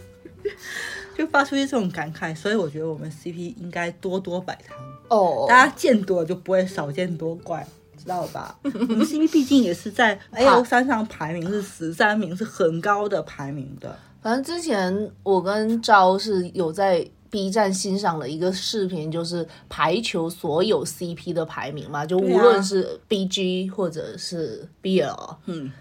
[1.14, 2.34] 就发出一这种感慨。
[2.34, 4.74] 所以我觉得我们 CP 应该多多摆摊，
[5.08, 7.66] 哦，大家见多了就不会少见多怪。
[8.02, 8.58] 知道吧？
[8.64, 13.96] 我们 CP 毕竟也是在 A O 三上排名是十三名，是很高的排名的。
[14.22, 25.72] 反正之前我跟昭是有在 B 站欣赏了一个视频，就是排球所有 CP 的排名嘛，就无论是 BG 或者是 BL，嗯，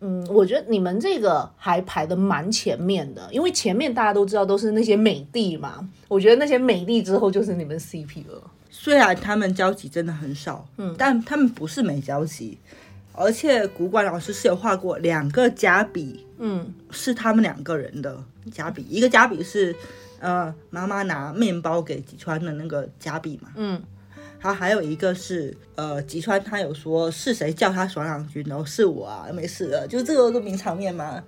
[0.00, 8.42] 嗯，我觉得你们这个还排的蛮前面的，因为前面大家都知道都是那些美帝嘛，我觉得那些美帝之后就是你们 CP 了。
[8.78, 12.58] 虽然他们交集真的很少，嗯，但他们不是没交集，
[13.12, 16.72] 而且古管老师是有画过两个加比，嗯。
[16.90, 19.74] 是他们两个人的加比，一个加比是
[20.20, 23.82] 呃妈妈拿面包给吉川的那个加比嘛，嗯，
[24.38, 31.22] 然后还有一个是呃吉川他有说是谁叫他爽两军，然后是我啊，没事的，就这个都名场面嘛，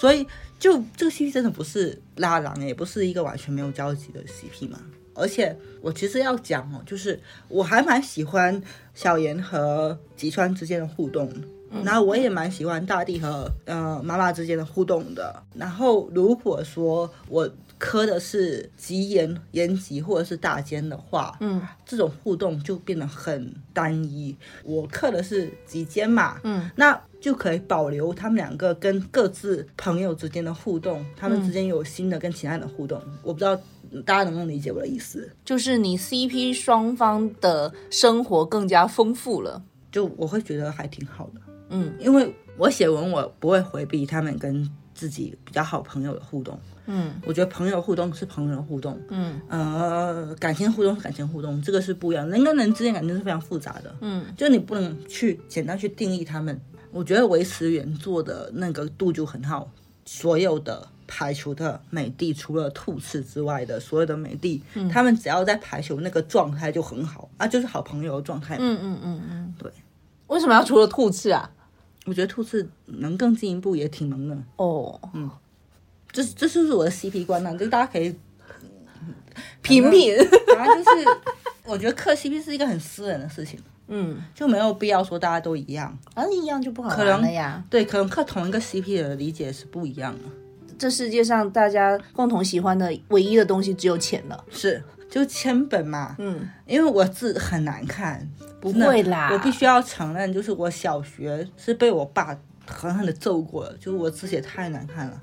[0.00, 0.26] 所以
[0.58, 4.80] 就这个 CP 真的不是拉郎，也不是一个完全没有交集的 CP 嘛。
[5.14, 8.60] 而且我其实要讲哦，就是我还蛮喜欢
[8.94, 11.40] 小妍和吉川之间的互动的，
[11.84, 15.42] 然后我也蛮喜欢大地和呃妈妈之间的互动的。
[15.54, 24.34] 然后如果说我磕的是吉言言吉或者是大间的话，嗯，这种互动就变得很单一。
[24.62, 33.02] 我磕的是吉间嘛，嗯，那就可以保留他们两个跟各自朋友之间的互动，他们之间有新的跟其他人的互动。
[33.22, 33.60] 我不知道
[34.02, 35.30] 大家能不能理解我的意思。
[35.44, 39.62] 就是你 CP 双方的生活更加丰富了。
[39.92, 46.58] 就我会觉得还挺好的，嗯因为我写文我不会回避他们跟自己比较好朋友的互动。
[46.86, 52.28] 嗯我觉得朋友互动是朋友的互动，嗯呃，感情互动是感情互动，这个是不一样。
[52.28, 56.60] 人跟人之间感情是非常复杂的，嗯就你不能去简单去定义他们。
[56.90, 59.70] 我觉得维持原作的那个度就很好，
[60.04, 64.60] 所有的排球的美帝，除了兔次之外的所有的美帝，
[64.92, 68.56] 他们只要在排球那个状态就很好啊，就是好朋友的状态。
[68.58, 69.70] 嗯嗯嗯嗯，对。
[70.26, 71.48] 为什么要除了兔次啊？
[72.04, 74.36] 我觉得兔次能更进一步，也挺能的。
[74.56, 75.30] 哦，嗯
[76.10, 78.12] 这这就是我的 CP 观呐、就大家可以，
[79.62, 80.16] 品品，
[80.56, 81.06] 反正就是
[81.64, 85.96] 我觉得磕 CP 是一个很私人的事情，嗯，就没有必要说大家都一样。
[86.14, 87.62] 啊，一样就不好可能玩了呀。
[87.70, 90.24] 对，可能磕同一个 CP 的理解是不一样的。
[90.78, 94.44] 这世界上大家共同喜欢的唯一的东西只有钱了。
[94.50, 98.28] 是，就千本嘛，嗯，因为我字很难看，
[98.60, 99.30] 不会啦。
[99.32, 105.20] 我必须要承认，就是我小学是被我爸狠狠的揍过的，就是我字写太难看了。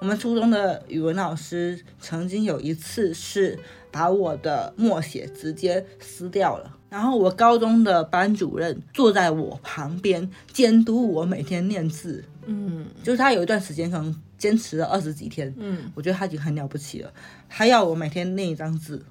[0.00, 3.58] 我们初中的语文老师曾经有一次是
[3.90, 12.86] 把我的默写直接撕掉了，然后我高中的班主任坐在我旁边监督我每天练字，嗯。
[13.02, 17.12] 就是他有一段时间可能坚持了二十几天，嗯，我觉得他已经很了不起了。
[17.48, 19.04] 他要我每天念一张字，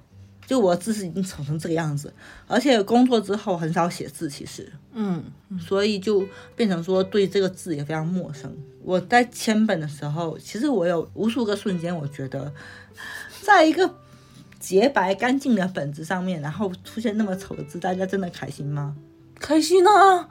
[0.46, 2.12] 就我的字是已经丑成这个样子，
[2.46, 5.24] 而且工作之后很少写字，其实，嗯
[5.60, 8.54] 所以就变成说对这个字也非常陌生。
[8.82, 12.52] 我在签本的时候，其实我有无数个瞬间，我觉得，
[13.40, 13.94] 在一个
[14.60, 18.94] 洁白干净的本子上面，然后出现那么丑的字，大家真的开心吗？
[19.40, 20.28] 开心啊！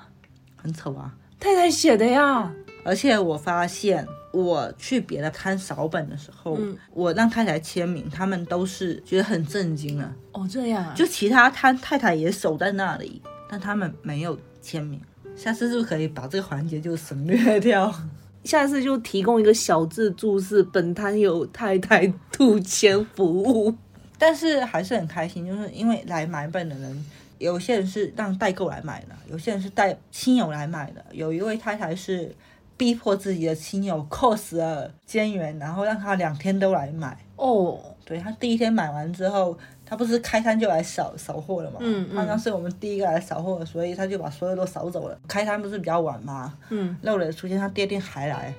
[0.56, 1.15] 很丑啊！
[1.39, 2.53] 太太写的呀。
[2.86, 6.57] 而且我发现，我去别的摊扫本的时候，
[6.91, 10.13] 我让太太签名，他们都是觉得很震惊了。
[10.33, 10.93] 哦，这样啊。
[10.95, 14.99] 就其他摊太太也守在那里，但他们没有签名。
[15.35, 17.93] 下次是不是可以把这个环节就省略掉？
[18.43, 23.73] 下次就提供一个小字注释：本摊有太太兔签服务。
[24.17, 27.05] 但是还是很开心，就是因为来买本的人，
[27.39, 31.05] 有些人是让代购来买的，有些人是带亲友来买的。
[31.11, 32.33] 有一位太太是
[32.77, 37.17] 逼迫自己的亲友 cos 了监员，然后让他两天都来买。
[37.36, 41.77] 哦，对他第一天买完之后，他不是开摊就来扫扫货了嘛？
[41.81, 45.19] 嗯嗯好像是我们第一个来扫货的，所以他就把所有都扫走了。
[45.27, 46.53] 开摊不是比较晚吗？
[46.69, 48.53] 嗯，漏了出现，他第二天还来。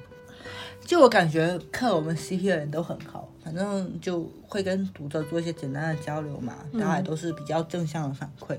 [0.84, 8.54] 就我感觉看我们 CP 的人都很好，反正就会跟读者做一些简单的交流嘛，大家也都是比较正向的反馈，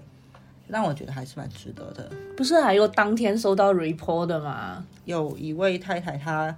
[0.68, 2.10] 让我觉得还是蛮值得的。
[2.36, 4.86] 不是还有当天收到 report 的吗？
[5.06, 6.56] 有一位太太，她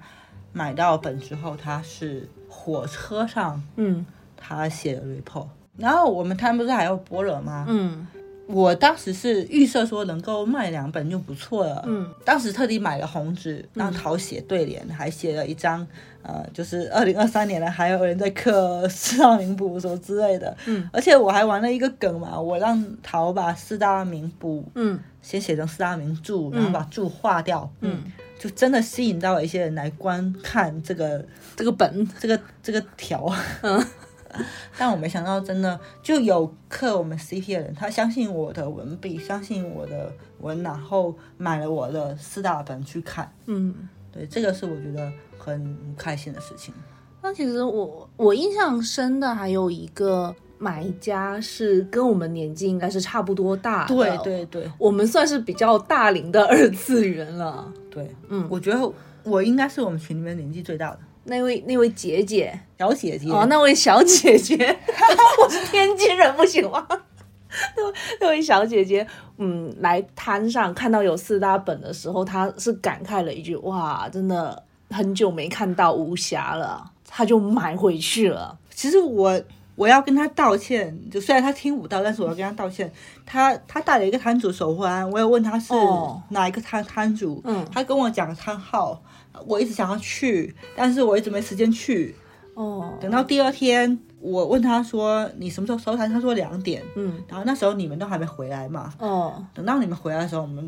[0.53, 7.65] 买到本之后，她是火车上嗯她写的 report，然后我们摊不是还有菠萝吗？
[7.67, 8.07] 嗯
[8.47, 15.86] 我当时是预设说能够卖两本就不错了，嗯，当时特地买了红纸让陶写对联，还写了一张，
[16.21, 24.99] 呃，就是二零二三年了，还有人在刻四大名捕什么之类的，嗯，而且我还玩了一个梗嘛，我让陶把四大名捕嗯。
[25.19, 28.01] 先写成四大名著，然后把著划掉，嗯，
[28.39, 31.25] 就真的吸引到了一些人来观看这个
[31.57, 32.07] 这个本。
[32.17, 33.29] 这个这个条，
[33.62, 33.86] 嗯，
[34.77, 43.31] 但我没想到，真的就有刻我们 CP 的人，他相信我的文笔，相信我的文，然后买了我的四大本去看。
[43.45, 43.89] 嗯。
[44.09, 46.73] 对，这个是我觉得很开心的事情。
[47.21, 57.71] 那其实我我印象深的还有一个买家是跟我们年纪应该是差不多大的，对对对我们算是比较大龄的二次元了。
[57.91, 58.91] 对，嗯我觉得
[59.23, 63.29] 我应该是我们群里面年纪最大的那位那位姐姐小姐姐。
[63.29, 64.55] 哦，那位小姐姐，
[65.43, 66.85] 我是天津人，不行吗？
[67.75, 69.05] 那位那位小姐姐，
[69.37, 78.57] 嗯，来摊上看到有四大本的时候，她是感慨了一句：“哇，真的很久没看到武侠了。”她就买回去了。
[78.73, 79.41] 其实我
[79.75, 82.91] 我要跟她道歉，就虽然她听不到，但是我要跟她道歉。
[83.25, 89.02] 她她带了一个摊主手环，我有问她是哦哪一个摊摊主，嗯她跟我讲摊号，
[89.46, 92.15] 我一直想要去，但是我一直没时间去。
[92.54, 96.10] 哦，等到第二天，我问他说你什么时候收摊？
[96.10, 96.83] 他说两点。
[96.96, 100.67] 嗯，然后那时候你们都还没回来嘛，哦等到你们回来的时候，我们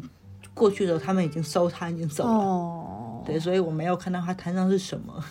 [0.54, 2.30] 过去的时候，他们已经收摊，已经走了。
[2.30, 5.24] 哦，对，所以我没有看到他摊上是什么，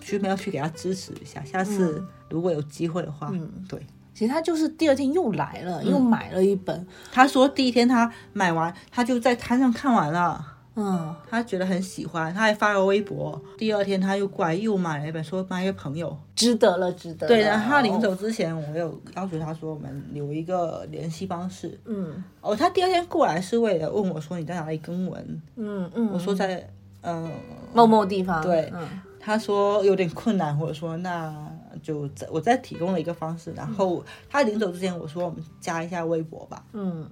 [0.00, 1.44] 去没有去给他支持一下。
[1.44, 3.84] 下次如果有机会的话，嗯对。
[4.14, 6.84] 其实他就是第二天又来了，又买了一本。
[7.12, 10.44] 他说第一天他买完，他就在摊上看完了，
[10.80, 13.40] 嗯，他觉得很喜欢，他还发了微博。
[13.56, 16.16] 第二天他又过来又买了一本，说买给朋友。
[16.36, 17.28] 值得了，值得了。
[17.28, 21.76] 对，然后他临走之前，我有要求他说我们留一个联系方式。
[21.84, 26.64] 嗯哦，他第二天过来是为了问我说你在哪里更文，嗯嗯，我说在
[27.02, 27.28] 嗯，
[27.74, 28.86] 某某地方，对嗯
[29.18, 31.34] 他说有点困难，或者说那
[31.82, 37.04] 就再我再提供了一个方式，然后他临走之前我说我们加一下微博吧，嗯。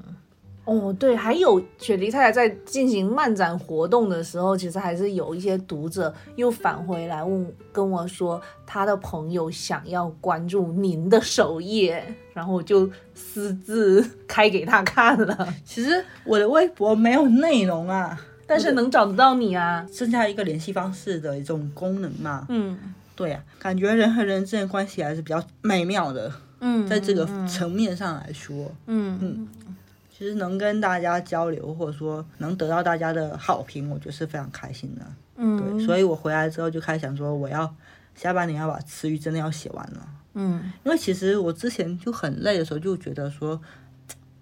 [0.66, 12.04] 哦，对，还有雪梨太太在进行漫展活动的时候，其实还是有一些读者又返回来问跟我说，他的朋友想要关注您的首页，
[12.34, 19.86] 然后我就私自开给他看了，其实我的微博没有内容啊，但是能找得到你啊。
[19.92, 22.76] 剩下一个联系方式的一种功能嘛，嗯。
[23.14, 29.18] 对呀、感觉人和人之间的关系还是比较美妙的，嗯，在这个层面上来说，嗯。
[29.22, 29.48] 嗯
[30.16, 35.04] 其实能跟大家交流，或者说能得到大家的好评，我觉得是非常开心的。
[35.36, 37.74] 嗯，对，所以我回来之后就开始想说，我要
[38.14, 40.08] 下半年要把词语真的要写完了。
[40.38, 43.60] 嗯因为其实我之前就很累的时候，就觉得说，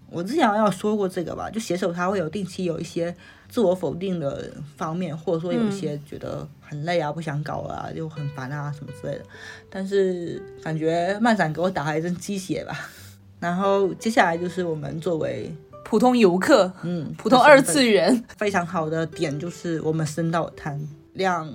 [0.09, 3.13] 我之前要说过这个吧，就写手他会有定期有一些
[3.49, 9.25] 自我否定的方面，或者说有一些觉得很累啊、不想搞了啊、就很烦啊什么之类的。
[9.69, 12.89] 但是感觉漫展给我打了一针鸡血吧。
[13.37, 15.53] 然后接下来就是我们作为
[15.85, 20.77] 普通游客，嗯普通二次元，非常好的点就是我们深到摊
[21.13, 21.49] 两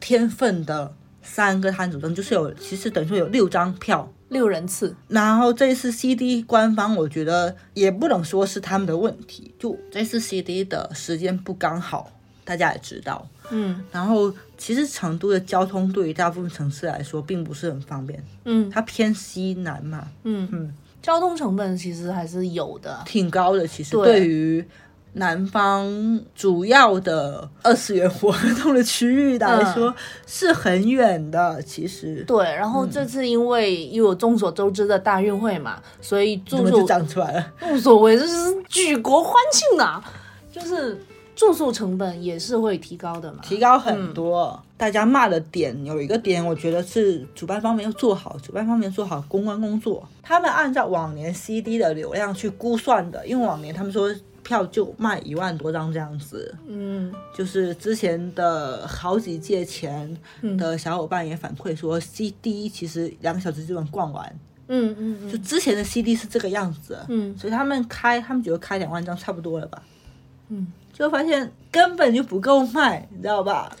[0.00, 4.10] 天份的三个摊主中，就是有其实等于说有六张票。
[4.30, 12.10] 六人次，然后这一次 CD 官方，我觉得也不能说是他们的问题，就这次 CD 的时间不刚好，
[12.42, 13.24] 大家也知道。
[13.50, 13.84] 嗯。
[13.92, 18.68] 然后其实成都的交通对于大部分城市来说并不是很方便，嗯。
[18.70, 20.48] 它偏西南嘛，嗯。
[20.50, 20.74] 嗯，
[21.04, 23.02] 交通成本其实还是有的。
[23.04, 23.66] 挺高的。
[23.66, 24.66] 其实对对于
[25.12, 25.86] 南方
[26.34, 28.32] 主要的二次元活
[28.62, 29.94] 动的区域来说、
[30.26, 31.62] 是很远的。
[31.62, 37.52] 其实对，然后这次因为又有众所周知的大运会嘛，所以住宿长出来了？
[37.70, 40.02] 无所谓，这是举国欢庆啊！
[40.50, 40.98] 就是
[41.36, 43.40] 住宿成本也是会提高的嘛。
[43.42, 44.58] 提高很多。
[44.76, 50.06] 大家骂的点有一个点，我觉得是主办方没有做好，主办方没有做好公关工作。
[50.22, 54.12] 他们按照往年 CD 的流量去估算的，因为往年他们说
[54.42, 57.14] 票就卖一万多张这样子，嗯。
[57.34, 60.16] 就是之前的好几届前
[60.58, 65.30] 的小伙伴也反馈说，CD 其实两个小时就能逛完，嗯嗯嗯。
[65.30, 67.36] 就之前的 CD 是这个样子，嗯。
[67.38, 69.82] 所以他们开，他们觉得开两万张差不多了吧，
[70.48, 73.74] 嗯，就发现根本就不够卖，你知道吧？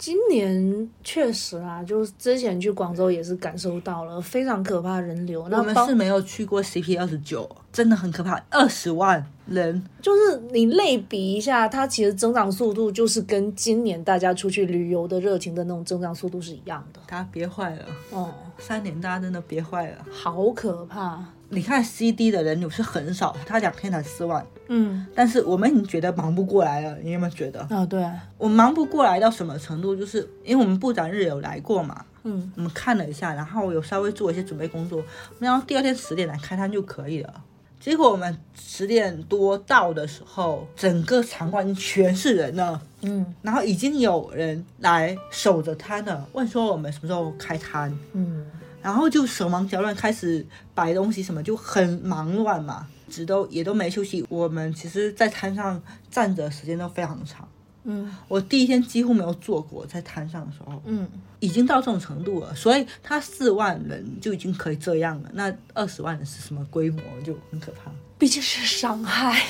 [0.00, 5.42] 今年确实啊，就是之前去广州也是感受到了非常可怕人流。
[5.42, 17.00] 我们是没有去过 CP 二十九，真的很可怕，二十万人，就是你类比一下，它其实增长速度就是跟今年大家出去旅游的热情的那种增长速度是一样的。
[17.06, 19.98] 大家憋坏了，哦，三年大家真的憋坏了。
[20.10, 21.22] 好可怕。
[21.52, 25.04] 你看 CD 的人流是很少，他两天才四万，嗯。
[25.14, 27.60] 但是我们已经觉得忙不过来了，你有没有觉得？
[27.68, 29.94] 啊，对，我忙不过来到什么程度？
[29.96, 32.52] 就是因为我们部长日有来过嘛，嗯。
[32.56, 35.02] 我们看了一下，然后有稍微做一些准备工作，
[35.40, 37.42] 然后第二天十点来开摊就可以了。
[37.80, 43.34] 结果我们十点多到的时候，整个场馆全是人了，嗯。
[43.42, 48.46] 然后已经有人来守着摊了，问说我们什么时候开摊，嗯
[48.82, 54.24] 然后就手忙脚乱开始摆东西，什么就很忙乱嘛，直都也都没休息。
[54.28, 57.46] 我们其实，在摊上站着时间都非常长。
[57.82, 61.08] 嗯我第一天几乎没有坐过，在摊上的时候，嗯，
[61.38, 62.54] 已经到这种程度了。
[62.54, 67.90] 所以他四万人就已经可以这样了，那二十万人是什么规模，就很可怕。
[68.18, 69.42] 毕竟是伤害。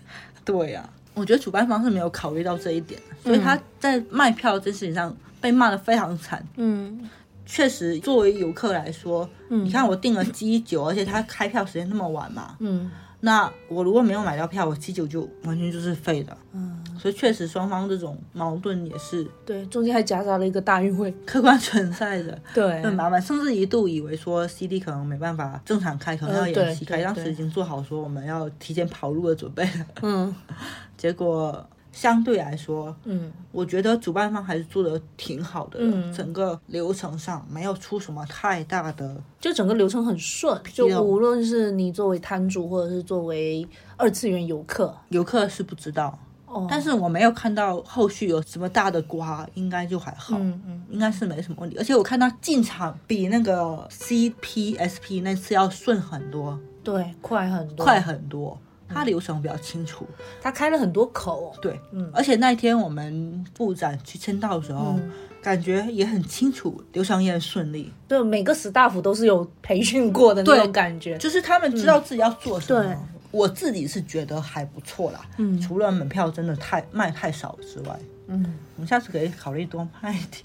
[0.44, 6.46] 对呀、我觉得主办方是没有考虑到这一点，所以他在卖票这件事情上被骂得非常惨。
[6.56, 7.08] 嗯
[7.50, 12.90] 确实，作为游客来说，你看我订了机九，而且它开票时间那么晚嘛，嗯
[13.20, 16.36] 那我如果没有买到票，我机九就完全就是废的。
[16.52, 21.10] 嗯，所以确实双方这种矛盾也是对，中间还夹杂了一个大运会。
[21.26, 23.20] 客观存在的， 对很麻烦。
[23.20, 29.86] 甚至一度以为说 CD 可能没办法正常开，可能要呃延期开，当时已经做好说我们要提前跑路的准备了。
[30.02, 30.32] 嗯
[30.96, 31.68] 结果
[31.98, 33.32] 相对来说，嗯。
[33.50, 36.12] 我觉得主办方还是做的挺好的，嗯。
[36.12, 50.36] 整个流程上没有出什么太大的就整个流程很顺，就无论是你作为摊主，或者是作为二次元游客，游客是不知道，哦，但是我没有看到后续有什么大的瓜，应该就还好。
[50.38, 50.82] 嗯嗯。
[50.90, 60.06] 应该是没什么问题，而且我看他进场比那个 CPSP 那次要顺很多，对，快很多，快很多，他流程比较清楚。
[60.40, 65.10] 他开了很多口，对，嗯而且那一天我们布展去签到的时候，嗯
[65.40, 72.82] 感觉也很清楚，流程也很顺利，对，每个 staff 都是有培训过的那种感觉，就是他们知道自己要做什么。
[72.82, 72.96] 对
[73.30, 75.20] 我自己是觉得还不错啦。
[75.36, 80.42] 嗯，除了门票真的太卖太少之外，嗯，我们下次可以考虑多卖一点。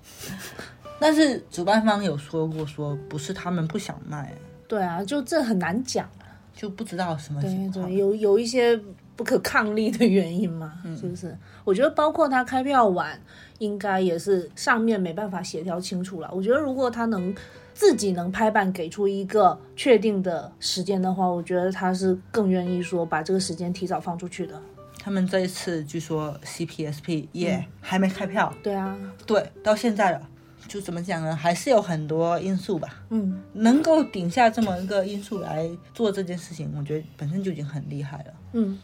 [1.00, 4.34] 但是主办方有说过，说不是他们不想卖，
[4.68, 6.23] 对啊，就这很难讲啊。
[6.54, 7.96] 就不知道什么对情况对，。
[7.96, 8.80] 有有一些
[9.16, 11.38] 不可抗力的原因嘛，是不是？
[11.64, 13.20] 我觉得包括他开票晚，
[13.60, 16.30] 应该也是上面没办法协调清楚了。
[16.34, 17.34] 我觉得如果他能
[17.74, 24.62] 自己能拍板给出一个确定的时间的话，我觉得他是更愿意说把这个时间提早放出去的。
[25.00, 30.30] 他们这一次据说 CPSP 也还没开票，对啊，对，到现在了，
[30.68, 31.36] 就怎么讲呢？
[31.36, 32.90] 还是有很多因素吧。
[33.10, 38.34] 嗯，能够顶下这么一个因素来做这件事情，我觉得本身就已经很厉害了。
[38.54, 38.80] 嗯，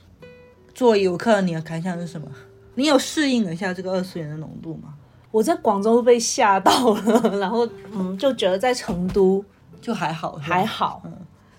[0.73, 2.27] 作为游客，你的感想是什么？
[2.75, 4.93] 你有适应了一下这个二次元的浓度吗？
[5.31, 9.43] 我在广州被吓到了， 然后嗯，就觉得在成都
[9.81, 11.11] 就还好，还好，嗯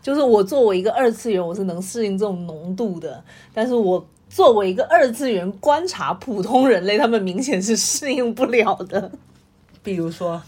[0.03, 9.12] 就是我作为一个二次元，我是能适应这种浓度的，但是我作为一个二次元观察普通人类，他们明显是适应不了的。
[9.83, 10.43] 比如说，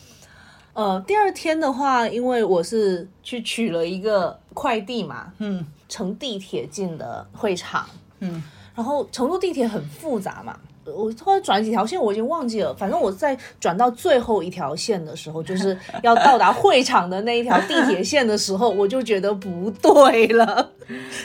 [0.74, 5.66] 呃，第二天的话，因为我是去取了一个快递嘛，嗯。
[5.88, 7.86] 乘地铁进的会场，
[8.20, 8.42] 嗯，
[8.74, 20.70] 然后成都地铁很复杂嘛，我突然转几条线我已经忘记了，反正我在转到最后一条线的时候， 就是要到达会场的那一条地铁线的时候，我就觉得不对了，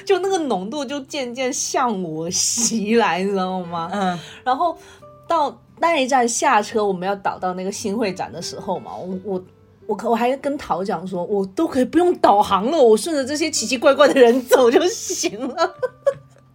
[0.05, 3.89] 就那个浓度就渐渐向我袭来，你知道吗？
[3.93, 4.77] 嗯，然后
[5.29, 9.43] 到那一站下车，我们要导到那个新会展的时候嘛，我我
[9.85, 15.75] 我可我还跟陶讲说，我都可以不用导航了，我顺着这些奇奇怪怪的人走就行了。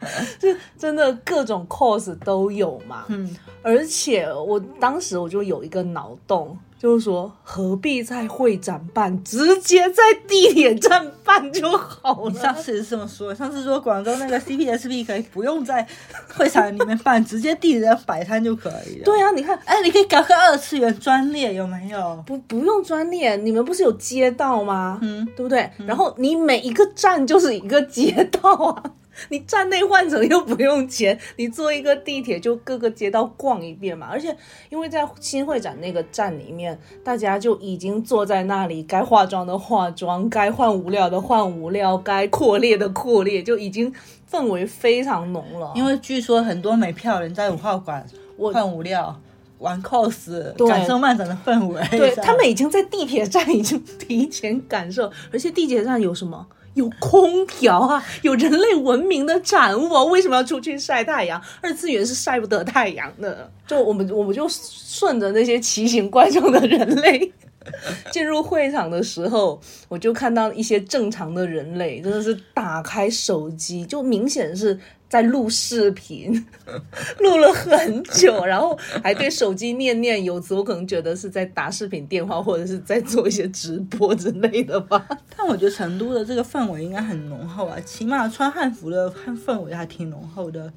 [0.41, 12.61] 就真的各种 cos 都有嘛，嗯，而且我当时我就有一个脑洞，就是说何必在会展办，直接在地铁站办就好你上了。
[12.61, 15.87] 次是这么说，上次说广州那个 CPSP 可以不用在
[16.35, 22.21] 会场里面办，直接地人摆摊就可以了。，对啊，你看，哎，你可以搞个二次元专列，有没有？
[22.27, 24.99] 不不用专列，你们不是有街道吗？
[25.03, 25.71] 嗯，对不对？
[25.87, 28.83] 然后你每一个站就是一个街道啊，
[29.29, 34.09] 你站内换乘又不用钱，你坐一个地铁就各个街道逛一遍嘛。
[34.11, 34.37] 而且
[34.69, 43.93] 因为在新会展那个站里面，大家就已经坐在那里，该化妆的化妆，该换物料的换物料，该扩列的扩列，就已经
[44.31, 45.73] 氛围非常浓了。
[45.75, 48.07] 因为据说很多买票人在五号馆
[48.37, 49.21] 我换物料、
[49.59, 51.81] 玩 cos，感受漫展的氛围。
[51.91, 56.47] 对他们已经在地铁站已经提前感受，而且地铁站有什么？
[56.75, 61.41] 有空调啊，有人类文明的产物啊，为什么要出去晒太阳？
[61.61, 63.51] 二次元是晒不得太阳的。
[63.67, 67.33] 就我们我们就顺着那些奇形怪状的人类
[68.11, 76.33] 进入会场的时候，我就看到一些正常的人类，真的是打开手机，就明显是在录视频，
[77.21, 80.55] 录了很久，然后还对手机念念有词。
[80.55, 85.07] 我可能觉得是在打视频电话，或者是在做一些直播之类的吧。
[85.37, 90.73] 但我觉得成都的这个氛围应该很浓厚啊，起码穿汉服的氛围还挺浓厚的。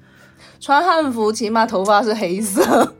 [0.60, 2.94] 穿汉服，起码头发是黑色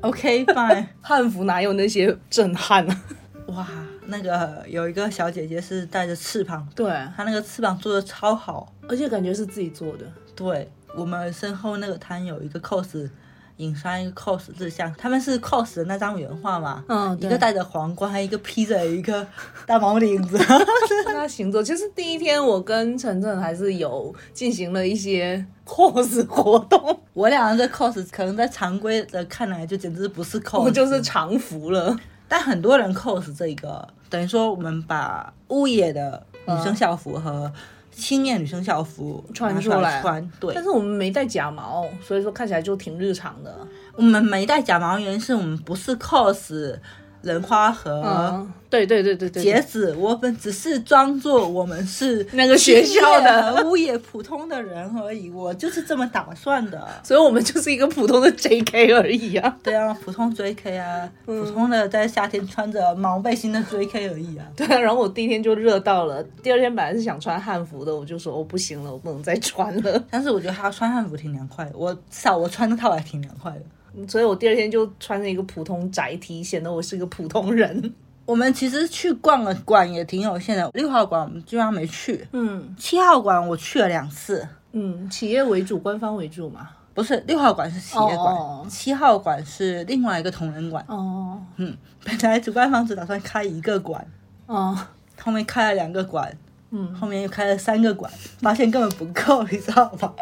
[0.00, 3.02] ，OK fine，汉服哪有那些震撼啊？
[3.48, 3.66] 哇，
[4.06, 6.86] 那个有一个小姐姐是带着翅膀，对，
[7.16, 8.72] 她那个翅膀做的超好。
[8.88, 10.06] 而且感觉是自己做的。
[10.34, 13.08] 对我们身后那个摊有一个 cos
[13.56, 19.26] 影山，一个 cos 日向，他们是 cos 的那张原画嘛，嗯，对一个戴着皇冠，还有一个披着一个
[19.66, 20.38] 大毛领子。
[21.06, 21.62] 那行走。
[21.62, 31.96] 其实第一天我跟晨晨还是有进行了一些 cos 活动，我俩的 cos 可能在常规的看来就简直不是 cos，我就是常服了。
[32.28, 37.50] 但很多人 cos 这个，等于说我们把乌野的女生校服和
[37.90, 40.00] 青年女生校服穿出来。
[40.00, 40.54] 穿，对。
[40.54, 43.56] 但，是我们没戴假毛，所以说看起来就挺日常的。
[43.96, 46.78] 我们没戴假毛，原因是我们不是 cos
[47.22, 56.86] 人花和嗯，对对对对对对，节子，我们只是装作我们是那个学校的物业普通的人而已， 我就是这么打算的。
[57.02, 59.56] 所以我们就是一个普通的 JK 而已啊。
[59.62, 64.46] 对啊，普通 JK 啊，普通的在夏天穿着毛背心的 JK 而已啊。
[64.56, 73.62] 对啊，然后我第一天就热到了，第二天本来是想穿汉服的，我就说我、哦、不行了，我不能再穿了，但是我觉得他穿汉服挺凉快的，我至少我穿那套还挺凉快的。
[74.06, 77.94] 所以我第二天就穿着一个普通窄 T，显得我是个普通人。
[78.26, 84.46] 我们其实去逛了馆也挺有限的，六号馆我们基本上没去，嗯七号馆我去了两次。
[84.72, 86.68] 嗯，企业为主，官方为主嘛。
[86.92, 90.84] 不是六号馆是企业馆，哦七号馆是另外一个同仁馆。
[90.88, 91.74] 哦嗯，
[92.04, 94.06] 本来主办方只打算开一个馆，
[94.46, 94.76] 哦，
[95.22, 96.36] 后面开了两个馆，
[96.70, 100.14] 嗯，后面又开了三个馆，发现根本不够，你知道吗？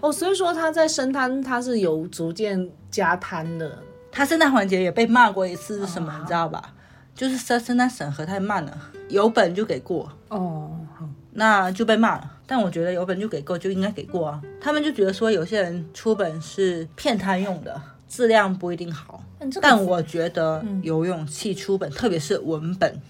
[0.00, 3.78] 哦，所以说他在生摊他是有逐渐加摊的。
[4.10, 6.14] 他生态环节也被骂过一次，是什么？
[6.20, 6.74] 你知道吧？
[7.14, 8.78] 就是生生态审核太慢了，
[9.08, 10.70] 有本就给过，哦，
[11.32, 12.32] 那就被骂了。
[12.46, 14.42] 但我觉得有本就给过就应该给过啊。
[14.60, 19.22] 他们就觉得说有些人出本是骗摊用的，质量不一定好。
[19.40, 23.00] 嗯这个但我觉得有勇气出本，特别是文本，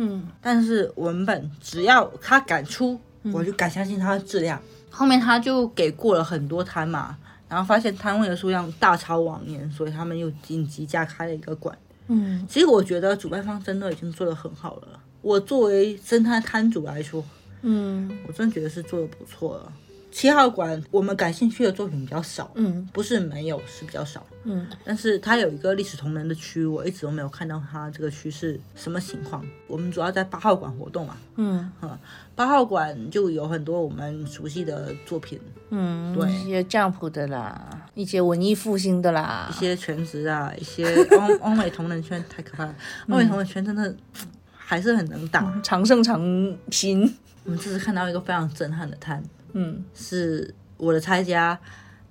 [0.00, 2.98] 嗯但是文本只要他敢出，
[3.32, 4.60] 我就敢相信它的质量。
[4.90, 7.16] 后面他就给过了很多摊嘛，
[7.48, 11.76] 然后发现摊位的数量大超往年，所以他们又紧急加开了一个馆。
[12.06, 15.00] 嗯其实我觉得主办方真的已经做得很好了。
[15.20, 17.24] 我作为生态摊主来说，
[17.62, 19.72] 嗯我真的觉得是做得不错了。
[20.18, 22.84] 七号馆我们感兴趣的作品比较少，嗯。
[22.92, 24.26] 不是没有，是比较少。
[24.42, 24.66] 嗯。
[24.84, 29.46] 但是它有一个历史同人的区，我一直都没有看到它这个区是什么情况。
[29.68, 31.70] 我们主要在八号馆活动嘛，嗯。
[32.34, 35.40] 八号馆就有很多我们熟悉的作品，
[35.70, 36.28] 嗯，对。
[36.32, 39.48] 一些 Jump 的啦，一些文艺复兴的啦。
[39.48, 42.74] 一，些全职啊，一些欧 欧美同人圈太可怕了，
[43.08, 43.94] 欧美同人圈真的
[44.50, 45.60] 还是很能打。
[45.62, 46.20] 长胜长
[46.72, 47.02] 新。
[47.44, 49.22] 我们这次看到一个非常震撼的摊，
[49.52, 51.58] 嗯是我的拆家，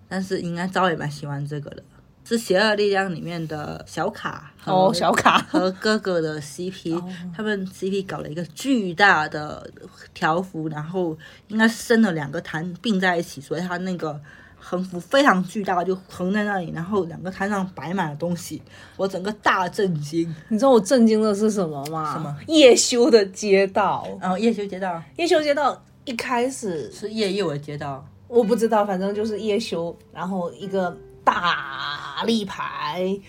[0.08, 1.84] 但是应该招也蛮喜欢这个的，
[2.26, 5.38] 是《邪恶力量》里面的小卡和哦，小卡。
[5.50, 7.02] 和哥哥的 CP，、
[7.36, 9.70] 他们 CP 搞了一个巨大的
[10.14, 11.18] 条幅，然后
[11.48, 14.20] 应该是生了两个摊并在一起，所以他那个
[14.60, 18.62] 横幅非常巨大，就横在那里，然后两个摊上摆满了东西，
[18.98, 20.36] 我整个大震惊。
[20.50, 22.14] 你知道我震惊的是什么吗？
[22.14, 22.36] 什么？
[22.48, 24.06] 叶修的街道。
[24.20, 33.20] 然后叶修街道叶修街道一开始是叶叶尾街道，我不知道，反正就是叶修，然后一个大立牌，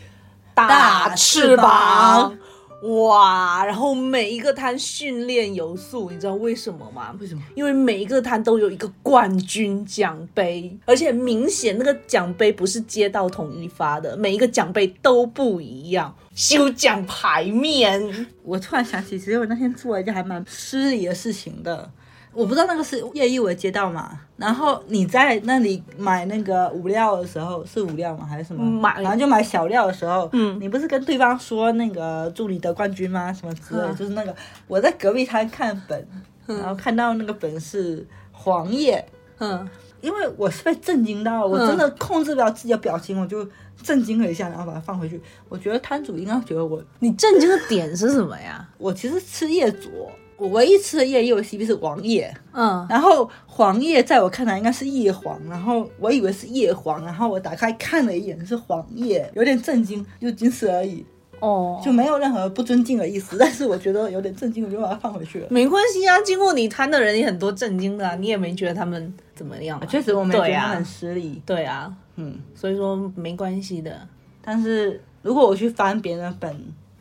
[0.55, 2.39] 大翅翅膀
[2.85, 3.65] 哇！
[3.65, 7.13] 然后每一个摊训练有素，你知道为什么吗？
[7.19, 7.43] 为什么？
[7.57, 18.29] 因为每一个摊都有一个冠军奖杯，而且明显那个奖杯不是街道统一发的，每一个奖杯都不一样，修奖牌面。
[18.45, 21.91] 我突然想起，其实我那天做了一件还蛮失礼的事情的。
[22.33, 28.25] 我不知道那个是叶一伟街道嘛，然后你在那里买那个五料的时候是五料吗？
[28.25, 28.65] 还是什么？
[28.81, 33.33] 买然后就买小料的时候，嗯你不是跟对方说那个助理得冠军吗？
[33.33, 34.35] 什么之类，嗯就是那个
[34.67, 36.07] 我在隔壁摊看本，
[36.47, 39.05] 然后看到那个本是黄叶，
[39.39, 39.69] 嗯，
[40.01, 43.47] 因为我是被震惊到了，我真的控制不了自己的表情，我就
[43.83, 45.21] 震惊了一下，然后把它放回去。
[45.49, 48.69] 我觉得摊主应该觉得我你震惊的点是什么呀？
[48.79, 61.05] 我其实吃叶佐，我唯一吃的叶叶 CP 是王叶，嗯，然后黄叶在我看来应该是叶黄，然后我以为是叶黄，然后我打开看了一眼是黄叶，有点震惊，就仅此而已，
[61.41, 65.49] 哦，就没有任何不尊敬的意思，但是我觉得有点震惊，我就把它放回去了。
[65.51, 69.87] 没关系啊，经过你摊的人也很多震惊的、啊，你也没觉得他们怎么样、啊。
[69.87, 73.93] 确实我没觉得它很失礼，对啊，嗯，所以说没关系的。
[74.41, 76.57] 但是如果我去翻别人的本，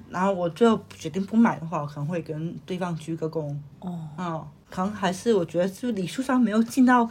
[0.10, 3.56] 然后我最后决定不买的话，我可能会跟对方鞠个躬。
[3.80, 7.10] 哦，嗯，可能还是我觉得就礼数上没有尽到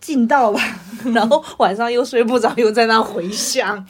[0.00, 0.60] 尽到吧。
[1.14, 3.76] 然后晚上又睡不着，又在那回想。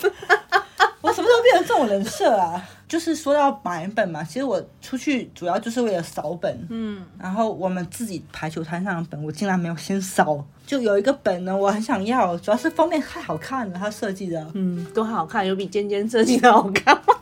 [1.03, 2.61] 我什么时候变成这种人设啊？
[2.88, 10.44] 就是说到买本嘛，其实我出去主要就是为了扫本，嗯，然后我们自己排球摊上的本，我竟然没有先扫。
[10.64, 17.14] 就有一个本呢，我很想要，主要是封面太好看了，它设计的嗯，都好看，有比尖尖设计的好看吗？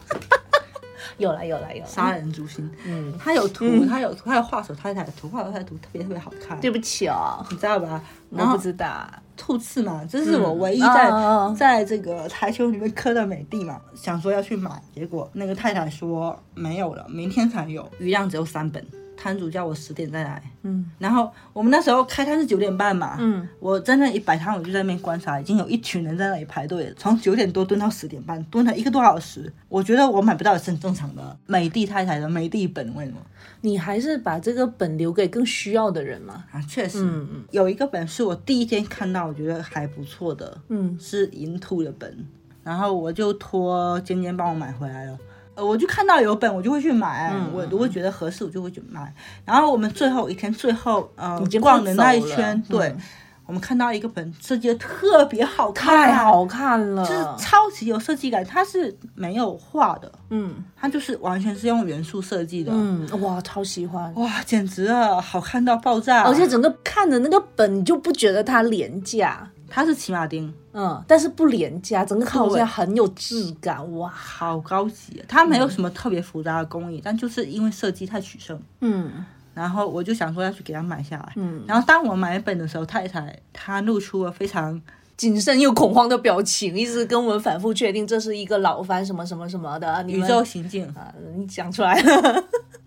[1.18, 1.86] 有了，有了，有了。
[1.88, 2.70] 杀人诛心。
[2.86, 8.02] 嗯，他有图，他有图，它有画手太太的图，画手太太的图特别特别好看，对不起哦，你知道吧？
[8.30, 9.06] 我不知道。
[9.36, 11.10] 兔刺嘛，这是我嗯唯一在、
[11.56, 18.84] 在这个台球里面磕的美的嘛，想说要去买，结果那个太太说没有了，明天才有，余量只有三本。
[19.24, 29.50] 摊主叫我十点再来，嗯然后我们那时候开摊是九点半嘛，嗯，我在那一摆摊，我就在那边观察，已经有一群人在那里排队了，从九点多蹲到十点半，蹲了一个多小时。
[29.70, 31.36] 我觉得我买不到也是很正常的。
[31.46, 33.18] 美的太太的美的本为什么
[33.62, 36.44] 你还是把这个本留给更需要的人嘛。
[36.52, 36.60] 啊？
[36.68, 42.26] 确实，嗯嗯有一个本是我第一天看到，我觉得还不错的，嗯是银兔的本，
[42.62, 45.18] 然后我就托尖尖帮我买回来了。
[45.54, 49.12] 呃，我就看到有本，我就会去买，嗯我如果觉得合适，我就会去买。
[49.44, 52.98] 然后我们最后一天，最后呃逛的那一圈，对，嗯
[53.46, 57.06] 我们看到一个本设计的特别好看，太，好看了。
[57.06, 64.10] 就是超级有设计感，它是没有画的，嗯它就是完全是用元素设计的，嗯，哇，超喜欢。
[64.14, 66.22] 哇，简直了，好看到爆炸！
[66.22, 78.56] 而且整个看的那个本，你就不觉得它廉价，它是骑马丁，嗯，但是不廉价，整个看起来很有质感，哇，好高级，它没有什么特别复杂的工艺，但就是因为设计太取胜。
[78.80, 81.32] 嗯然后我就想说要去给他买下来。
[81.36, 84.80] 嗯，然后当我买本的时候，太太她露出了非常
[85.16, 90.04] 谨慎又恐慌的表情，一直跟我们反复确定这是一个老番什么什么什么的。
[90.08, 92.44] 宇宙行径，啊，你讲出来了。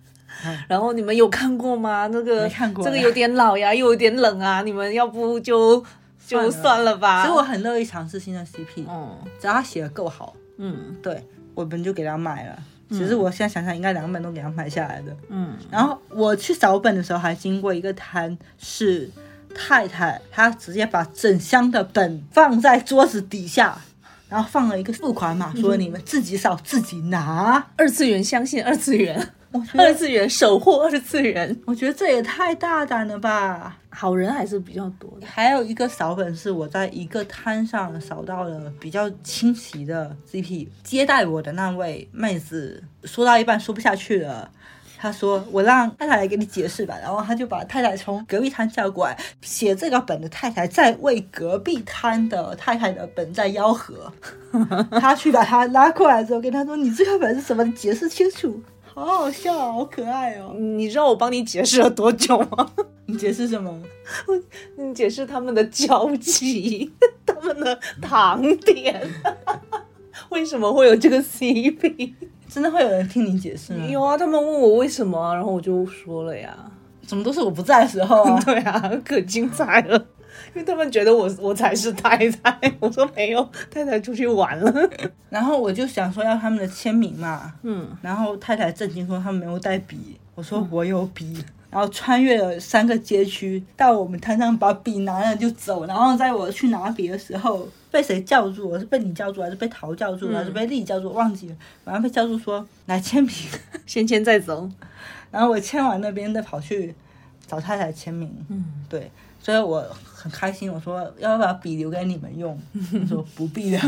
[0.67, 2.07] 然后你们有看过吗？
[2.11, 2.49] 那个
[2.83, 4.61] 这个有点老呀，又有点冷啊。
[4.61, 5.81] 你们要不就
[6.27, 7.25] 就算了吧。
[7.25, 11.23] 所以我很乐意尝试新的 CP，嗯只要他写的够好，嗯对
[11.55, 12.59] 我们就给他买了。
[12.89, 15.15] 其实我现在想想，应该两本都给他买下来的。
[15.29, 19.09] 嗯然后我去找本的时候，还经过一个摊，是
[19.53, 23.77] 太太她直接把整箱的本放在桌子底下，
[24.29, 27.67] 然后放了一个付款码， 说你们自己扫自己拿。
[27.75, 33.77] 二次元相信二次元，我觉得，二次元 守护二次元，我觉得这也太大胆了吧！
[33.89, 35.25] 好人还是比较多的。
[35.25, 44.51] 还有一个扫本是我在一个摊上扫到了比较清奇的 CP，接待我的那位妹子说到一半说不下去了。
[44.99, 54.11] 她说：“我让太太来给你解释吧。”然后她就把太太从隔壁摊叫过来，写这个本的太太在为隔壁摊的太太的本在吆喝。
[54.99, 57.63] 她去把他拉过来之后，跟她说：“你这个本是什么？
[57.63, 58.59] 你解释清楚。”
[58.99, 60.55] 好好笑啊，好可爱哦！
[60.57, 62.67] 你知道我帮你解释了多久吗？
[63.05, 63.79] 你解释什么？
[64.75, 66.91] 你解释他们的交集，
[67.23, 68.99] 他们的糖点，
[70.29, 72.13] 为什么会有这个 CP？
[72.49, 73.85] 真的会有人听你解释吗？
[73.85, 76.57] 有啊，他们问我为什么，然后我就说了呀。
[77.05, 78.41] 怎么都是我不在的时候啊？
[78.43, 80.05] 对啊，可精彩了，
[80.57, 84.89] 因为他们觉得我我才是太太，我说没有，太太出去玩了。
[85.29, 98.67] 然后我就想说要他们的签名嘛，嗯，然后太太震惊说他们没有带笔，我说我有笔，然后穿越了三个街区到我们摊上把笔拿了就走，然后在我去拿笔的时候被谁叫住？
[98.67, 101.11] 我是被你叫住还是被陶叫住还是被丽叫住？
[101.11, 101.55] 忘记了，
[101.85, 103.31] 反正被叫住说来签名，
[103.85, 104.67] 先签再走。
[105.29, 106.95] 然后我签完那边再跑去
[107.45, 109.11] 找太太签名，嗯，对，
[109.47, 110.69] 所以我很开心。
[110.69, 112.59] 我说要不要把笔留给你们用？
[112.91, 113.81] 他说不必了。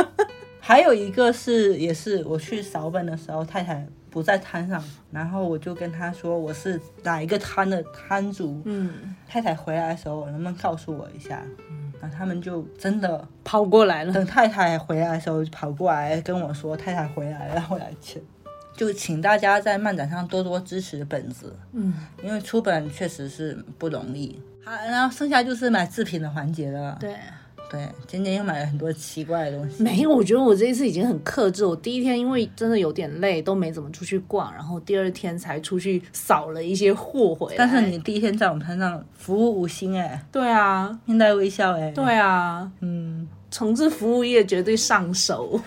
[0.60, 8.60] 还有一个是，也是我去扫本的时候，太太不在摊上，然后我就跟她说我是哪一个摊的摊主。
[8.66, 11.42] 嗯，太太回来的时候，能不能告诉我一下？
[11.98, 14.12] 然后他们就真的跑过来了。
[14.12, 18.20] 等太太回来的时候，就跑过来跟我说太太回来了，然后来签。
[18.76, 24.38] 就请大家在漫展上多多支持本子，嗯，因为出本确实是不容易。
[24.62, 26.96] 好，然后剩下就是买制品的环节了。
[27.00, 27.14] 对，
[27.70, 29.82] 对，今天又买了很多奇怪的东西。
[29.82, 31.64] 没有，我觉得我这一次已经很克制。
[31.64, 37.54] 我第一天因为真的有点累，都没怎么出去逛，然后第二天才出去扫了一些货回来。
[37.56, 41.90] 但是你第一天在我们摊上服务五星哎，对啊，面带微笑哎。
[41.92, 45.60] 对，啊，嗯，重置服务业绝对上手。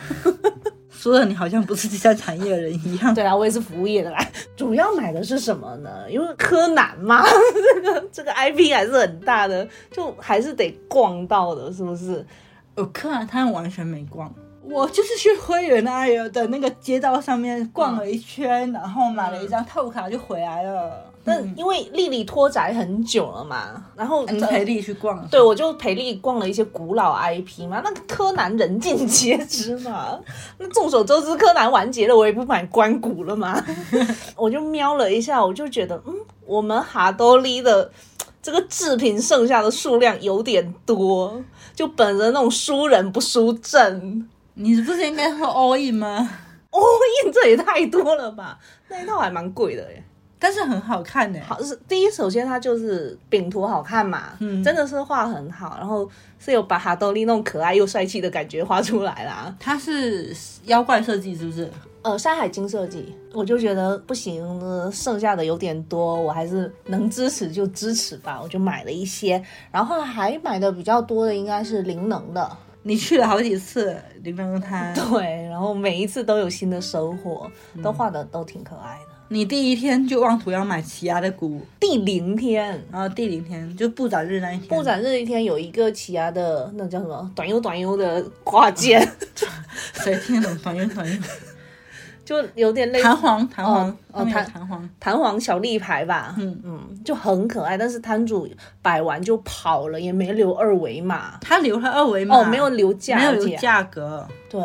[1.00, 3.16] 说的你好像不是第三产业的人一样。
[3.16, 4.20] 对啊，我也是服务业的啦。
[4.58, 5.90] 主要买的是什么呢？
[6.12, 7.24] 因为柯南嘛，
[7.74, 12.26] 这个这个 IP 还是很大的，就还是得逛到的，是不是？
[12.76, 14.30] 我柯南他完全没逛，
[14.64, 21.06] 我就是去灰原哀的那个街道上面逛了一圈，然后买了一张透卡就回来了。
[21.22, 30.18] 但因为丽丽拖宅很久了嘛，然后你陪丽去逛，对，我就陪丽逛了一些古老 IP 嘛，那柯南人尽皆知嘛。
[30.58, 33.64] 那众所周知，柯南完结了，我也不买关谷了嘛。
[34.36, 36.14] 我就瞄了一下，我就觉得，嗯，
[36.46, 37.92] 我们哈多利的
[38.42, 41.40] 这个制品剩下的数量有点多，
[41.76, 44.28] 就本着那种输人不输阵。
[44.62, 46.30] 你不是应该说 all in 吗？
[46.70, 46.80] 哦，
[47.24, 48.60] 印这也太多了吧？
[48.90, 50.04] 那一套还蛮贵的耶。
[50.38, 51.40] 但是很好看呢。
[51.48, 59.56] 好是第一，首先它就是饼图好看嘛，嗯真的是画很好，然后是有把哈多利那种可爱又帅气的感觉画出来啦。
[59.60, 60.36] 它是
[60.66, 61.72] 妖怪设计是不是？
[62.02, 69.42] 呃，山海经设计，我就觉得不行，呃剩下的有点多，我还是能支持就支持吧，我就买了一些，
[69.72, 72.50] 然后还买的比较多的应该是灵能的，
[72.90, 77.48] 你去了好几次灵能摊， 对，然后每一次都有新的收获，
[77.84, 79.16] 都画的都挺可爱的。
[79.28, 89.08] 你第一天就妄图要买奇亚的鼓，第零天，然后第零天就布展日那一天，布展日一天有一个奇亚的那叫什么短优短优的挂件，
[89.94, 91.22] 谁听得懂团圆团圆？
[92.30, 96.62] 就有点类似弹簧弹簧哦弹弹簧，弹簧小立牌吧，嗯。
[96.64, 98.48] 嗯，就很可爱，但是摊主
[98.84, 102.38] 摆完就跑了，也没留二维码，他留了二维码。
[102.38, 104.62] 哦，没有留价，没有留，价格，对。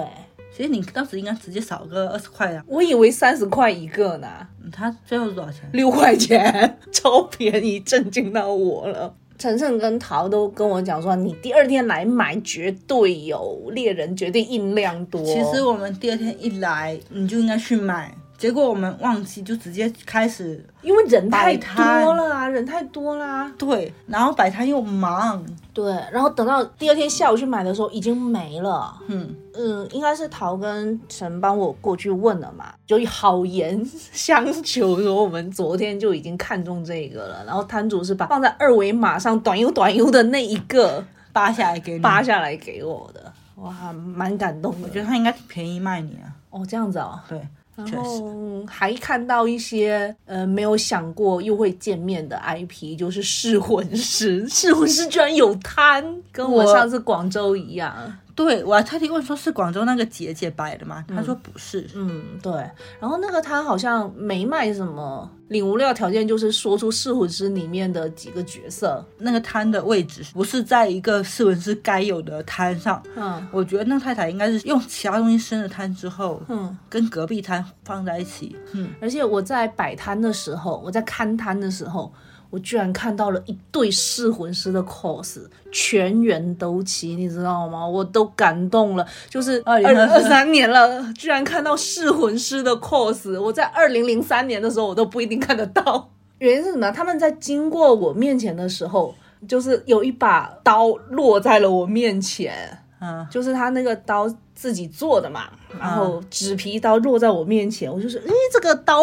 [0.54, 2.62] 所以你当时应该直接少个二十块呀。
[2.68, 4.28] 我以为三十块一个呢，
[4.62, 5.62] 嗯他最后是多少钱？
[5.72, 9.14] 六块钱， 超便宜，震惊到我了。
[9.44, 15.22] 晨晨跟桃都跟我讲说，你第二天来买绝对有猎人，绝对印量多。
[15.22, 23.50] 其实我们第二天一来，你就应该去买，结结果我们忘记，就直接开始因为人太多了啊，人太多啦。
[23.56, 25.42] 对，然后摆摊又忙，
[25.72, 28.94] 对，然后等到第二天下午去买的时候，已经没了。
[29.08, 33.82] 嗯，嗯，应该是陶跟陈帮我过去问了嘛，就好言
[34.12, 41.98] 相求说我们昨天就已经看中这个了，然后摊主是把放在二维码上短优短优的那一个扒下来给你。
[42.00, 44.86] 扒下来给我的，哇，蛮感动的。
[44.86, 46.28] 我觉得他应该便宜卖你啊。
[46.50, 47.18] 哦，这样子哦。
[47.28, 47.40] 对，
[47.76, 57.92] 然后还看到一些呃没有想过又会见面的 IP，就是噬魂师，噬魂师居然有摊，跟我我上次广州一样。
[58.34, 61.04] 对我还特地问说是广州那个姐姐摆的吗？
[61.08, 61.88] 她说不是。
[61.94, 62.52] 嗯，对。
[63.00, 69.04] 然后那个摊好像没卖什么，领物料条件就是说出四魂师里面的几个角色。
[69.18, 78.56] 那个摊的位置不是在一个四文师该有的摊上，嗯我觉得那太太应该是用其他东西升了摊之后，嗯，跟隔壁摊放在一起。
[78.72, 82.12] 嗯，而且我在摆摊的时候，我在看摊的时候。
[82.54, 85.40] 我居然看到了一对噬魂师的 cos，
[85.72, 87.84] 全员都齐，你知道吗？
[87.84, 89.04] 我都感动了。
[89.28, 96.08] 就是二零二三年了，居然看到噬魂师的 cos，我在二零零三年的时候我都不一定看得到。
[96.38, 96.88] 原因是什么？
[96.92, 99.12] 他们在经过我面前的时候，
[99.48, 105.48] 就是有一把刀落在了我面前，嗯，就是他那个刀自己做的嘛，
[105.80, 109.02] 然后纸皮刀落在我面前，我就是，哎，这个刀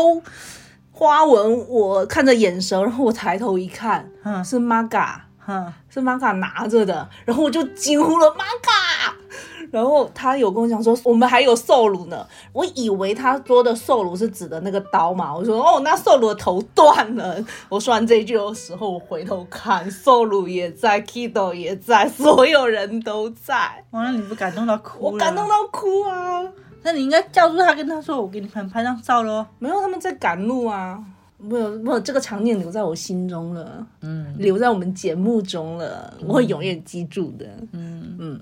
[1.01, 5.15] 花纹我看着眼熟，然后我抬头一看，嗯是 Maga，
[5.47, 9.11] 嗯，是 Maga 拿着的，然后我就惊呼了 Maga。
[9.71, 12.23] 然后他有跟我讲说，我们还有兽乳呢。
[12.53, 17.43] 我以为他说的兽乳是指的那个刀嘛，我说哦，那兽乳的头断了。
[17.67, 25.11] 我说完这一句的时候，我回头看，兽乳也在，Kido 也在，所有人都在，完了你不感动到哭了？
[25.13, 25.47] 我感动。
[25.47, 26.43] 到哭啊！
[26.83, 29.45] 那你应该叫住他，跟他说：“我给你们拍张照喽。
[29.59, 31.03] 没有，他们在赶路啊。
[31.37, 37.45] 没有，没有，这个场景留在我心中了，嗯，留在我们节目中了，我会永远记住的。
[37.71, 38.15] 嗯。
[38.19, 38.39] 嗯，”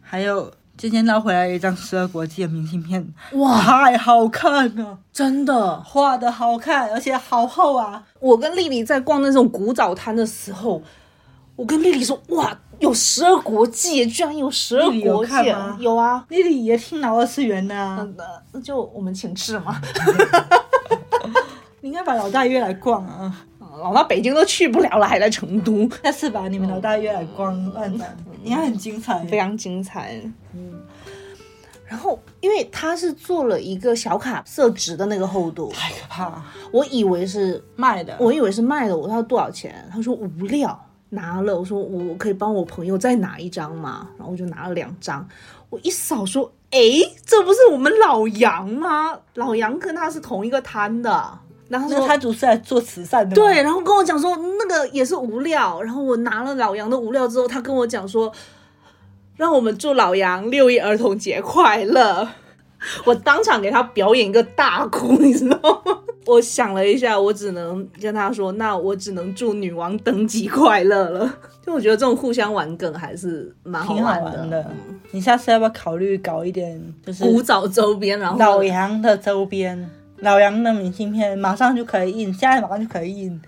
[0.00, 8.02] 还有今天捞回来一张十二国际的明信片，哇，太好看了，真的，画的好看，而且好厚啊！
[8.18, 10.82] 我跟丽丽在逛那种古早摊的时候，
[11.56, 16.24] 我跟丽丽说，哇，有十二国际，居然有十二国际看吗，有啊。
[16.28, 18.16] 丽丽也挺老二次元的啊，嗯，
[18.52, 19.80] 那就我们请吃嘛。
[21.80, 23.46] 你 应该把老大约来逛啊！
[23.80, 29.24] 老大北京都去不了了，还来成都，下次把你们老大约来逛漫展，应该很精彩。
[29.24, 30.20] 非常精彩。
[30.54, 30.80] 嗯，
[31.86, 39.88] 然后因为他是做了一个小卡色纸的那个厚度，太可怕了，我以为是卖的，我以为是卖的，我说多少钱？
[39.90, 40.78] 他说无料，
[41.10, 41.56] 拿了。
[41.56, 44.08] 我说我可以帮我朋友再拿一张吗？
[44.16, 45.28] 然后我就拿了两张。
[45.68, 49.16] 我一扫说，诶，这不是我们老杨吗？
[49.34, 51.38] 老杨跟他是同一个摊的。
[51.68, 58.32] 然后他说摊主是来做慈善的，对，然后跟我讲说那个也是无料，然后我拿了老杨的无料之后，他跟我讲说，
[59.36, 62.28] 让我们祝老杨六一儿童节快乐。
[63.04, 65.99] 我当场给他表演一个大哭，你知道吗？
[66.26, 71.38] 我想了一下，我只能跟他说，那我只能祝女王登基 快乐了。
[71.64, 74.70] 就我觉得这种互相玩梗还是蛮好玩的。
[75.12, 83.40] 你下次要不要考虑搞一点，就是古早周边，然后老杨的周边，老杨的明信片，马上就可以印，现在马上就可以印。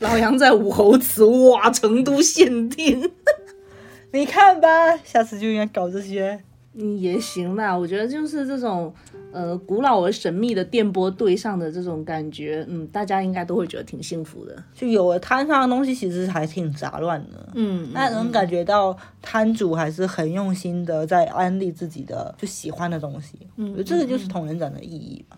[0.00, 3.10] 老杨在武侯祠，哇，成都限定。
[4.12, 6.40] 你看吧，下次就应该搞这些。
[6.78, 7.76] 嗯，也行啦。
[7.76, 8.92] 我觉得就是这种
[9.32, 14.62] 呃古老而神秘的电波对上的这种感觉，嗯，大家应该都会觉得挺幸福的。
[14.74, 17.48] 就有了摊上的东西，其实还挺杂乱的。
[17.54, 23.38] 嗯，那能感觉到摊主还是很用心的在安利自己的就喜欢的东西。
[23.56, 25.36] 嗯，我觉得这个就是同人展的意义吧。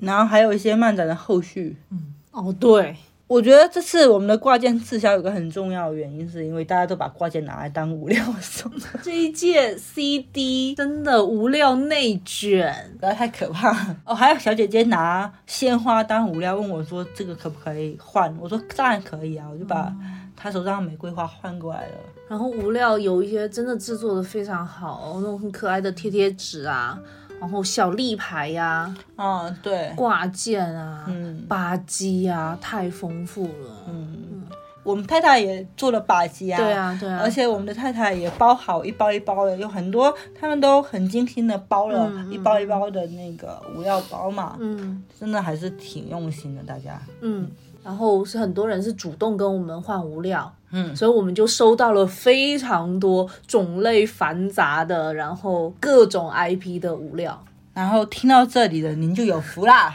[0.00, 2.94] 然后还有一些漫展的后续，嗯哦，对，
[3.28, 8.72] 我觉得这次我们的挂件滞销有个很重要的原因，是因为大家都把挂件拿来当物料送，
[9.02, 12.74] 这一届 CD 真的无料内卷。
[12.98, 13.94] 不要太可怕。
[14.06, 18.34] 哦，还有小姐姐拿鲜花当物料问我说这个可不可以换？
[18.40, 19.94] 我说当然可以啊，我就把
[20.34, 21.94] 她手上的玫瑰花换过来了。
[22.30, 26.98] 然后无料有一些真的制作的非常好，那种很可爱的贴贴纸啊，
[27.40, 33.84] 然后小立牌呀、嗯，对，挂件啊、嗯吧唧啊，太丰富了。
[33.88, 34.42] 嗯，
[34.82, 47.00] 我们太太也做了把机啊，对啊，对啊，而且我们的太太也包好一包一包的，有很多他们都很精心的包了嗯嗯一包一包的那个无料包嘛，嗯真的还是挺用心的，大家。
[47.20, 47.48] 嗯，
[47.84, 50.94] 然后是很多人是主动跟我们换无料，嗯。
[50.96, 57.44] 所以我们就收到了非常多种类繁杂的，然后各种 IP 的物料。
[57.74, 59.94] 然后听到这里的您就有福啦，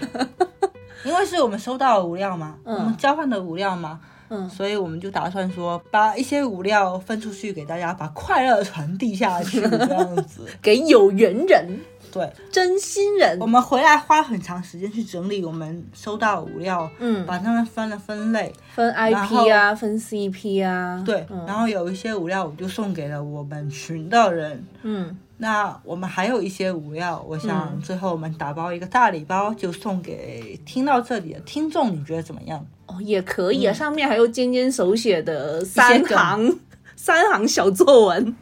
[1.04, 4.00] 因为是我们收到的物料嘛，我们交换的物料嘛，
[4.30, 4.50] 嗯。
[4.50, 10.48] 所以我们就打算说把一些物料分出去给大家，把快乐传递下去，这样子。
[10.62, 11.78] 给有缘人、
[12.14, 13.48] 对，真心人我。
[13.48, 21.04] 们回来花了很长时间去整理我们收到的物料，嗯，把它们分了分类，分 IP 啊，分 CP 啊。
[21.06, 24.64] 对，嗯然后有一些物料我就送给了我们群的人。
[24.84, 32.66] 嗯，那我们还有一些物料，我想最后我们打包一个大礼包，就送给听到这里的听众，你觉得怎么样？
[32.88, 33.74] 哦，也可以啊。
[33.74, 36.60] 上面还有尖尖手写的三行
[36.96, 38.36] 三行小作文。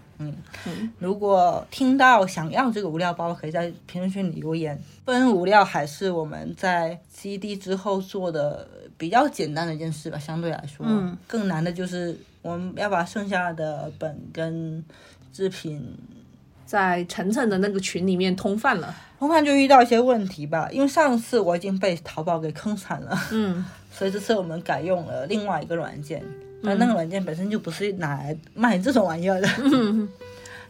[0.99, 4.79] 如果听到想要这个物料包，可以在评论区里留言。
[5.05, 8.67] 分物料还是我们在基地之后做的
[8.97, 14.83] 比较简单的一件事吧，相对来说，嗯，更难的就是我们要把剩下的本跟
[15.33, 15.97] 制品
[16.65, 18.95] 在晨晨的那个群里面通贩了。
[19.19, 23.65] 通贩就遇到一些问题吧，因为上次我已经被淘宝给坑惨了，嗯。
[23.93, 26.23] 所以这次我们改用了另外一个软件，
[26.63, 30.07] 但那个软件本身就不是拿来卖这种玩意儿的，嗯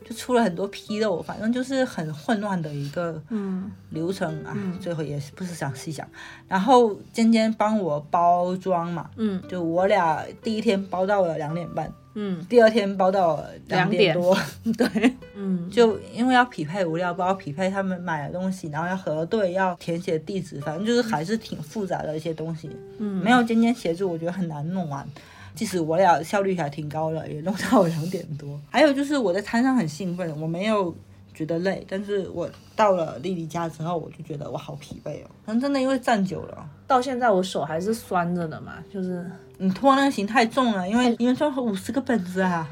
[0.04, 4.58] 就出了很多纰漏，反正就是很混乱的一个嗯流程啊。
[4.82, 6.08] 最后也是不是想细想，
[6.48, 14.38] 然后尖尖帮我包装嘛，嗯就我俩第一天包到了两点半，嗯第二天包到两点点多，
[14.78, 15.14] 对。
[15.34, 22.70] 嗯，就因为要匹配物料包，匹配他们买的东西，然后要核对，要填写地址，反正就是还是挺复杂的一些东西。
[22.98, 25.08] 嗯没有尖尖协助，我觉得很难弄完。
[25.54, 28.60] 即使我俩效率还挺高的，也弄到两点多。
[28.70, 30.96] 还有就是我在摊上很兴奋，我没有
[31.34, 35.28] 觉得累，但是我到了丽丽家之后，我就觉得我好疲惫哦。
[35.46, 39.26] 可能真的因为站久了，到现在我手还是酸着的嘛，就是
[39.58, 42.68] 你拖那个型太重了，因为你们说五十个本子啊，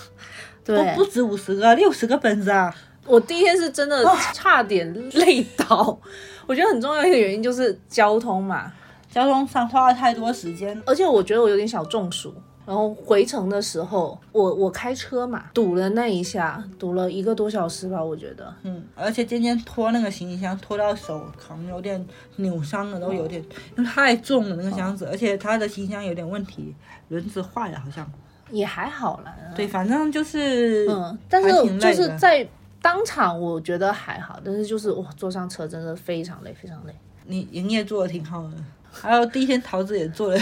[0.64, 2.74] 都对不止五十个，六十个本子啊。
[3.06, 4.02] 我第一天是真的
[4.32, 5.98] 差点累倒。
[6.46, 8.72] 我觉得很重要一个原因就是交通嘛，
[9.14, 12.34] 交通上花了太多时间，而且我觉得我有点小中暑。
[12.66, 18.52] 然后回程的时候，我我开车嘛，堵了那一下，堵了一个多小时吧，我觉得。
[18.64, 22.04] 嗯，而且今天拖那个行李箱拖到手可能有点
[22.36, 23.40] 扭伤了，都有点，
[23.76, 26.74] 因为太重了那个箱子，而且它的行李箱有点问题，
[27.06, 28.10] 轮子坏了好像。
[28.50, 29.32] 也还好啦。
[29.54, 32.44] 对，反正就是，嗯，但是就是在
[32.82, 36.94] 当场我觉得还好，但是就是哇，坐上车真的非常累，非常累。
[37.26, 38.52] 你营业做的挺好的。
[38.94, 40.40] 还有第一天桃子也做了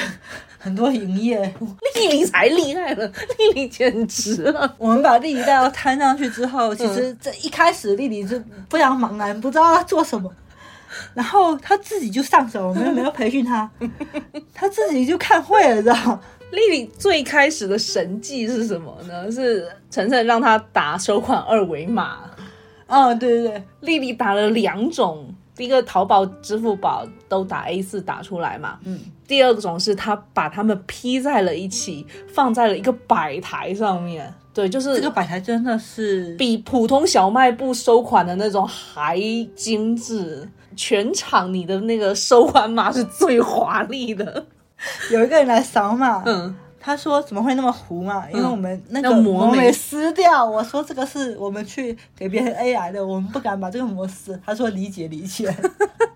[0.59, 1.41] 很多营业，
[1.97, 3.07] 丽丽才厉害了，
[3.39, 4.73] 丽丽简直了。
[4.79, 8.41] 我们把丽丽带到摊上去之后，其实这一开始丽丽就
[8.71, 10.31] 非常茫然，不知道要做什么。
[11.15, 13.69] 然后她自己就上手，我们又没有培训她，
[14.55, 16.21] 她自己就看会了，知道吗？
[16.53, 19.33] 丽丽最开始的神迹是什么呢？
[19.33, 22.19] 是晨晨让她打收款二维码。
[22.87, 28.79] 嗯，对对对，丽丽打了两种，第一个淘宝、支付宝都打 A 四打出来嘛。
[28.85, 34.33] 嗯，第二种是他把它们披在了一起，放在了一个摆台上面。
[34.55, 39.19] 对，就是这个摆台真的是比普通小卖部收款的那种还
[39.55, 40.49] 精致。
[40.75, 44.47] 全场你的那个收款码是最华丽的。
[45.13, 48.29] 有一个人来扫码，嗯，他说怎么会那么糊嘛？
[48.31, 50.45] 因为我们那个那膜没没撕掉。
[50.45, 54.39] 我说这个是我们去给别人 AI 的，我们不敢把这个膜撕。
[54.45, 55.55] 他说理解理解。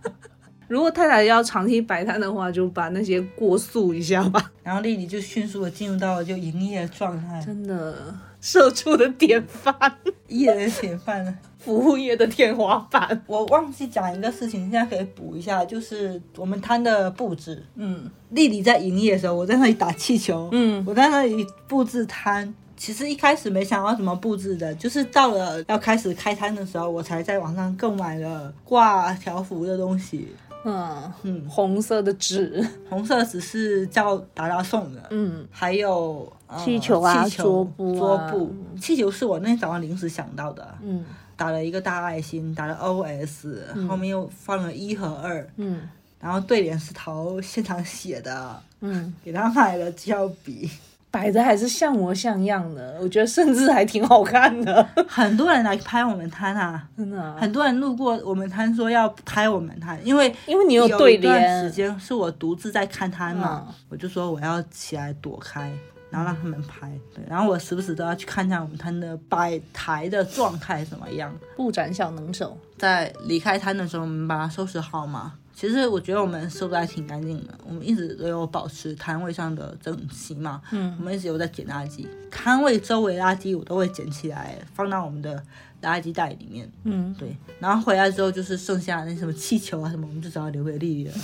[0.66, 4.50] 如果太太要长期摆摊的话，就把那些过塑一下吧。
[4.64, 9.74] 然后丽丽就迅速的进入到了就营业状态，真的，社畜的典范，
[10.26, 11.32] 一人典范了。
[11.66, 13.20] 服务业的天花板。
[13.26, 17.60] 我忘记讲一个事情，现在可以补一下，就是我们摊的布置。
[17.74, 18.08] 嗯。
[18.30, 20.82] 丽丽在营业的时候，我在那里打气球，嗯。
[20.86, 22.54] 我在那里布置摊。
[22.76, 30.28] 其实一开始没想到什么布置的，就是到了要开始开摊的时候，我才在网上购买了挂条幅的东西。
[30.64, 31.12] 嗯。
[31.22, 35.44] 嗯，红色的纸，红色纸是叫达达送的，嗯。
[35.50, 37.98] 还有、呃气球啊气球桌布啊。
[37.98, 41.04] 桌布，气球是我那天早上临时想到的，嗯
[41.36, 45.82] 打了一个大爱心，打了 OS，、后面又放了一和二，嗯。
[46.18, 50.68] 然后对联是陶现场写的，嗯，给他买了胶笔。
[51.08, 57.36] 摆的还是像模像样的，我觉得甚至还挺好看的， 很多人来拍我们摊啊，真的啊。
[57.38, 63.74] 很多人路过我们摊说要拍我们摊，因为因为你有有对一段时，间是我独自在看摊嘛，嗯。
[63.90, 65.72] 我就说我要起来躲开，
[66.16, 66.90] 然后让他们拍。
[67.14, 71.34] 对，然后我时不时都要去看一下我们摊的摆台的状态怎么样。
[71.54, 72.56] 布展小能手。
[72.78, 80.62] 在离开摊的时候，我们把它收拾好嘛，其实我觉得我们收的还挺干净的，我们一直都有保持摊位上的整齐嘛。
[80.70, 85.42] 嗯，我们一直有在捡垃圾，摊位周围垃圾我都会捡起来放到我们的
[85.82, 86.70] 垃圾袋里面。
[86.84, 91.14] 嗯，对，然后回来之后就是剩下那什么气球啊什么，我们就只好留给丽丽了。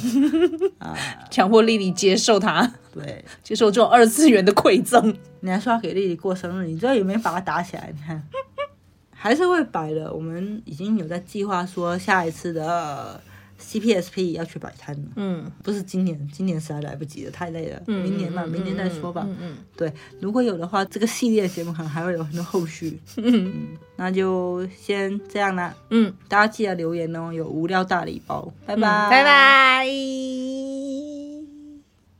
[0.79, 0.97] 啊，
[1.31, 5.17] 强迫丽丽接受它，对，接受这种二次元的馈赠。
[5.41, 8.23] 你还说要给丽丽过生日，你这也没把它打起来，你看，
[9.11, 10.13] 还是会摆的。
[10.13, 13.21] 我们已经有在计划说下一次的
[13.63, 15.09] CPSP 要去摆摊了。
[15.17, 17.81] 嗯不是今年，今年实在来不及了，太累了。
[17.87, 19.25] 明年吧，嗯明年再说吧。
[19.27, 22.99] 嗯嗯对，如果有的话，这个系列节目可能还会有很多后续。
[23.17, 29.25] 嗯那就先这样啦，嗯，大家记得留言哦，有无料大礼包，拜拜，拜。
[29.25, 29.87] 拜。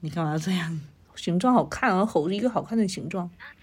[0.01, 0.81] 你干嘛要这样？
[1.17, 3.29] 形状好看啊，猴是一个好看的形状。
[3.39, 3.62] 「夏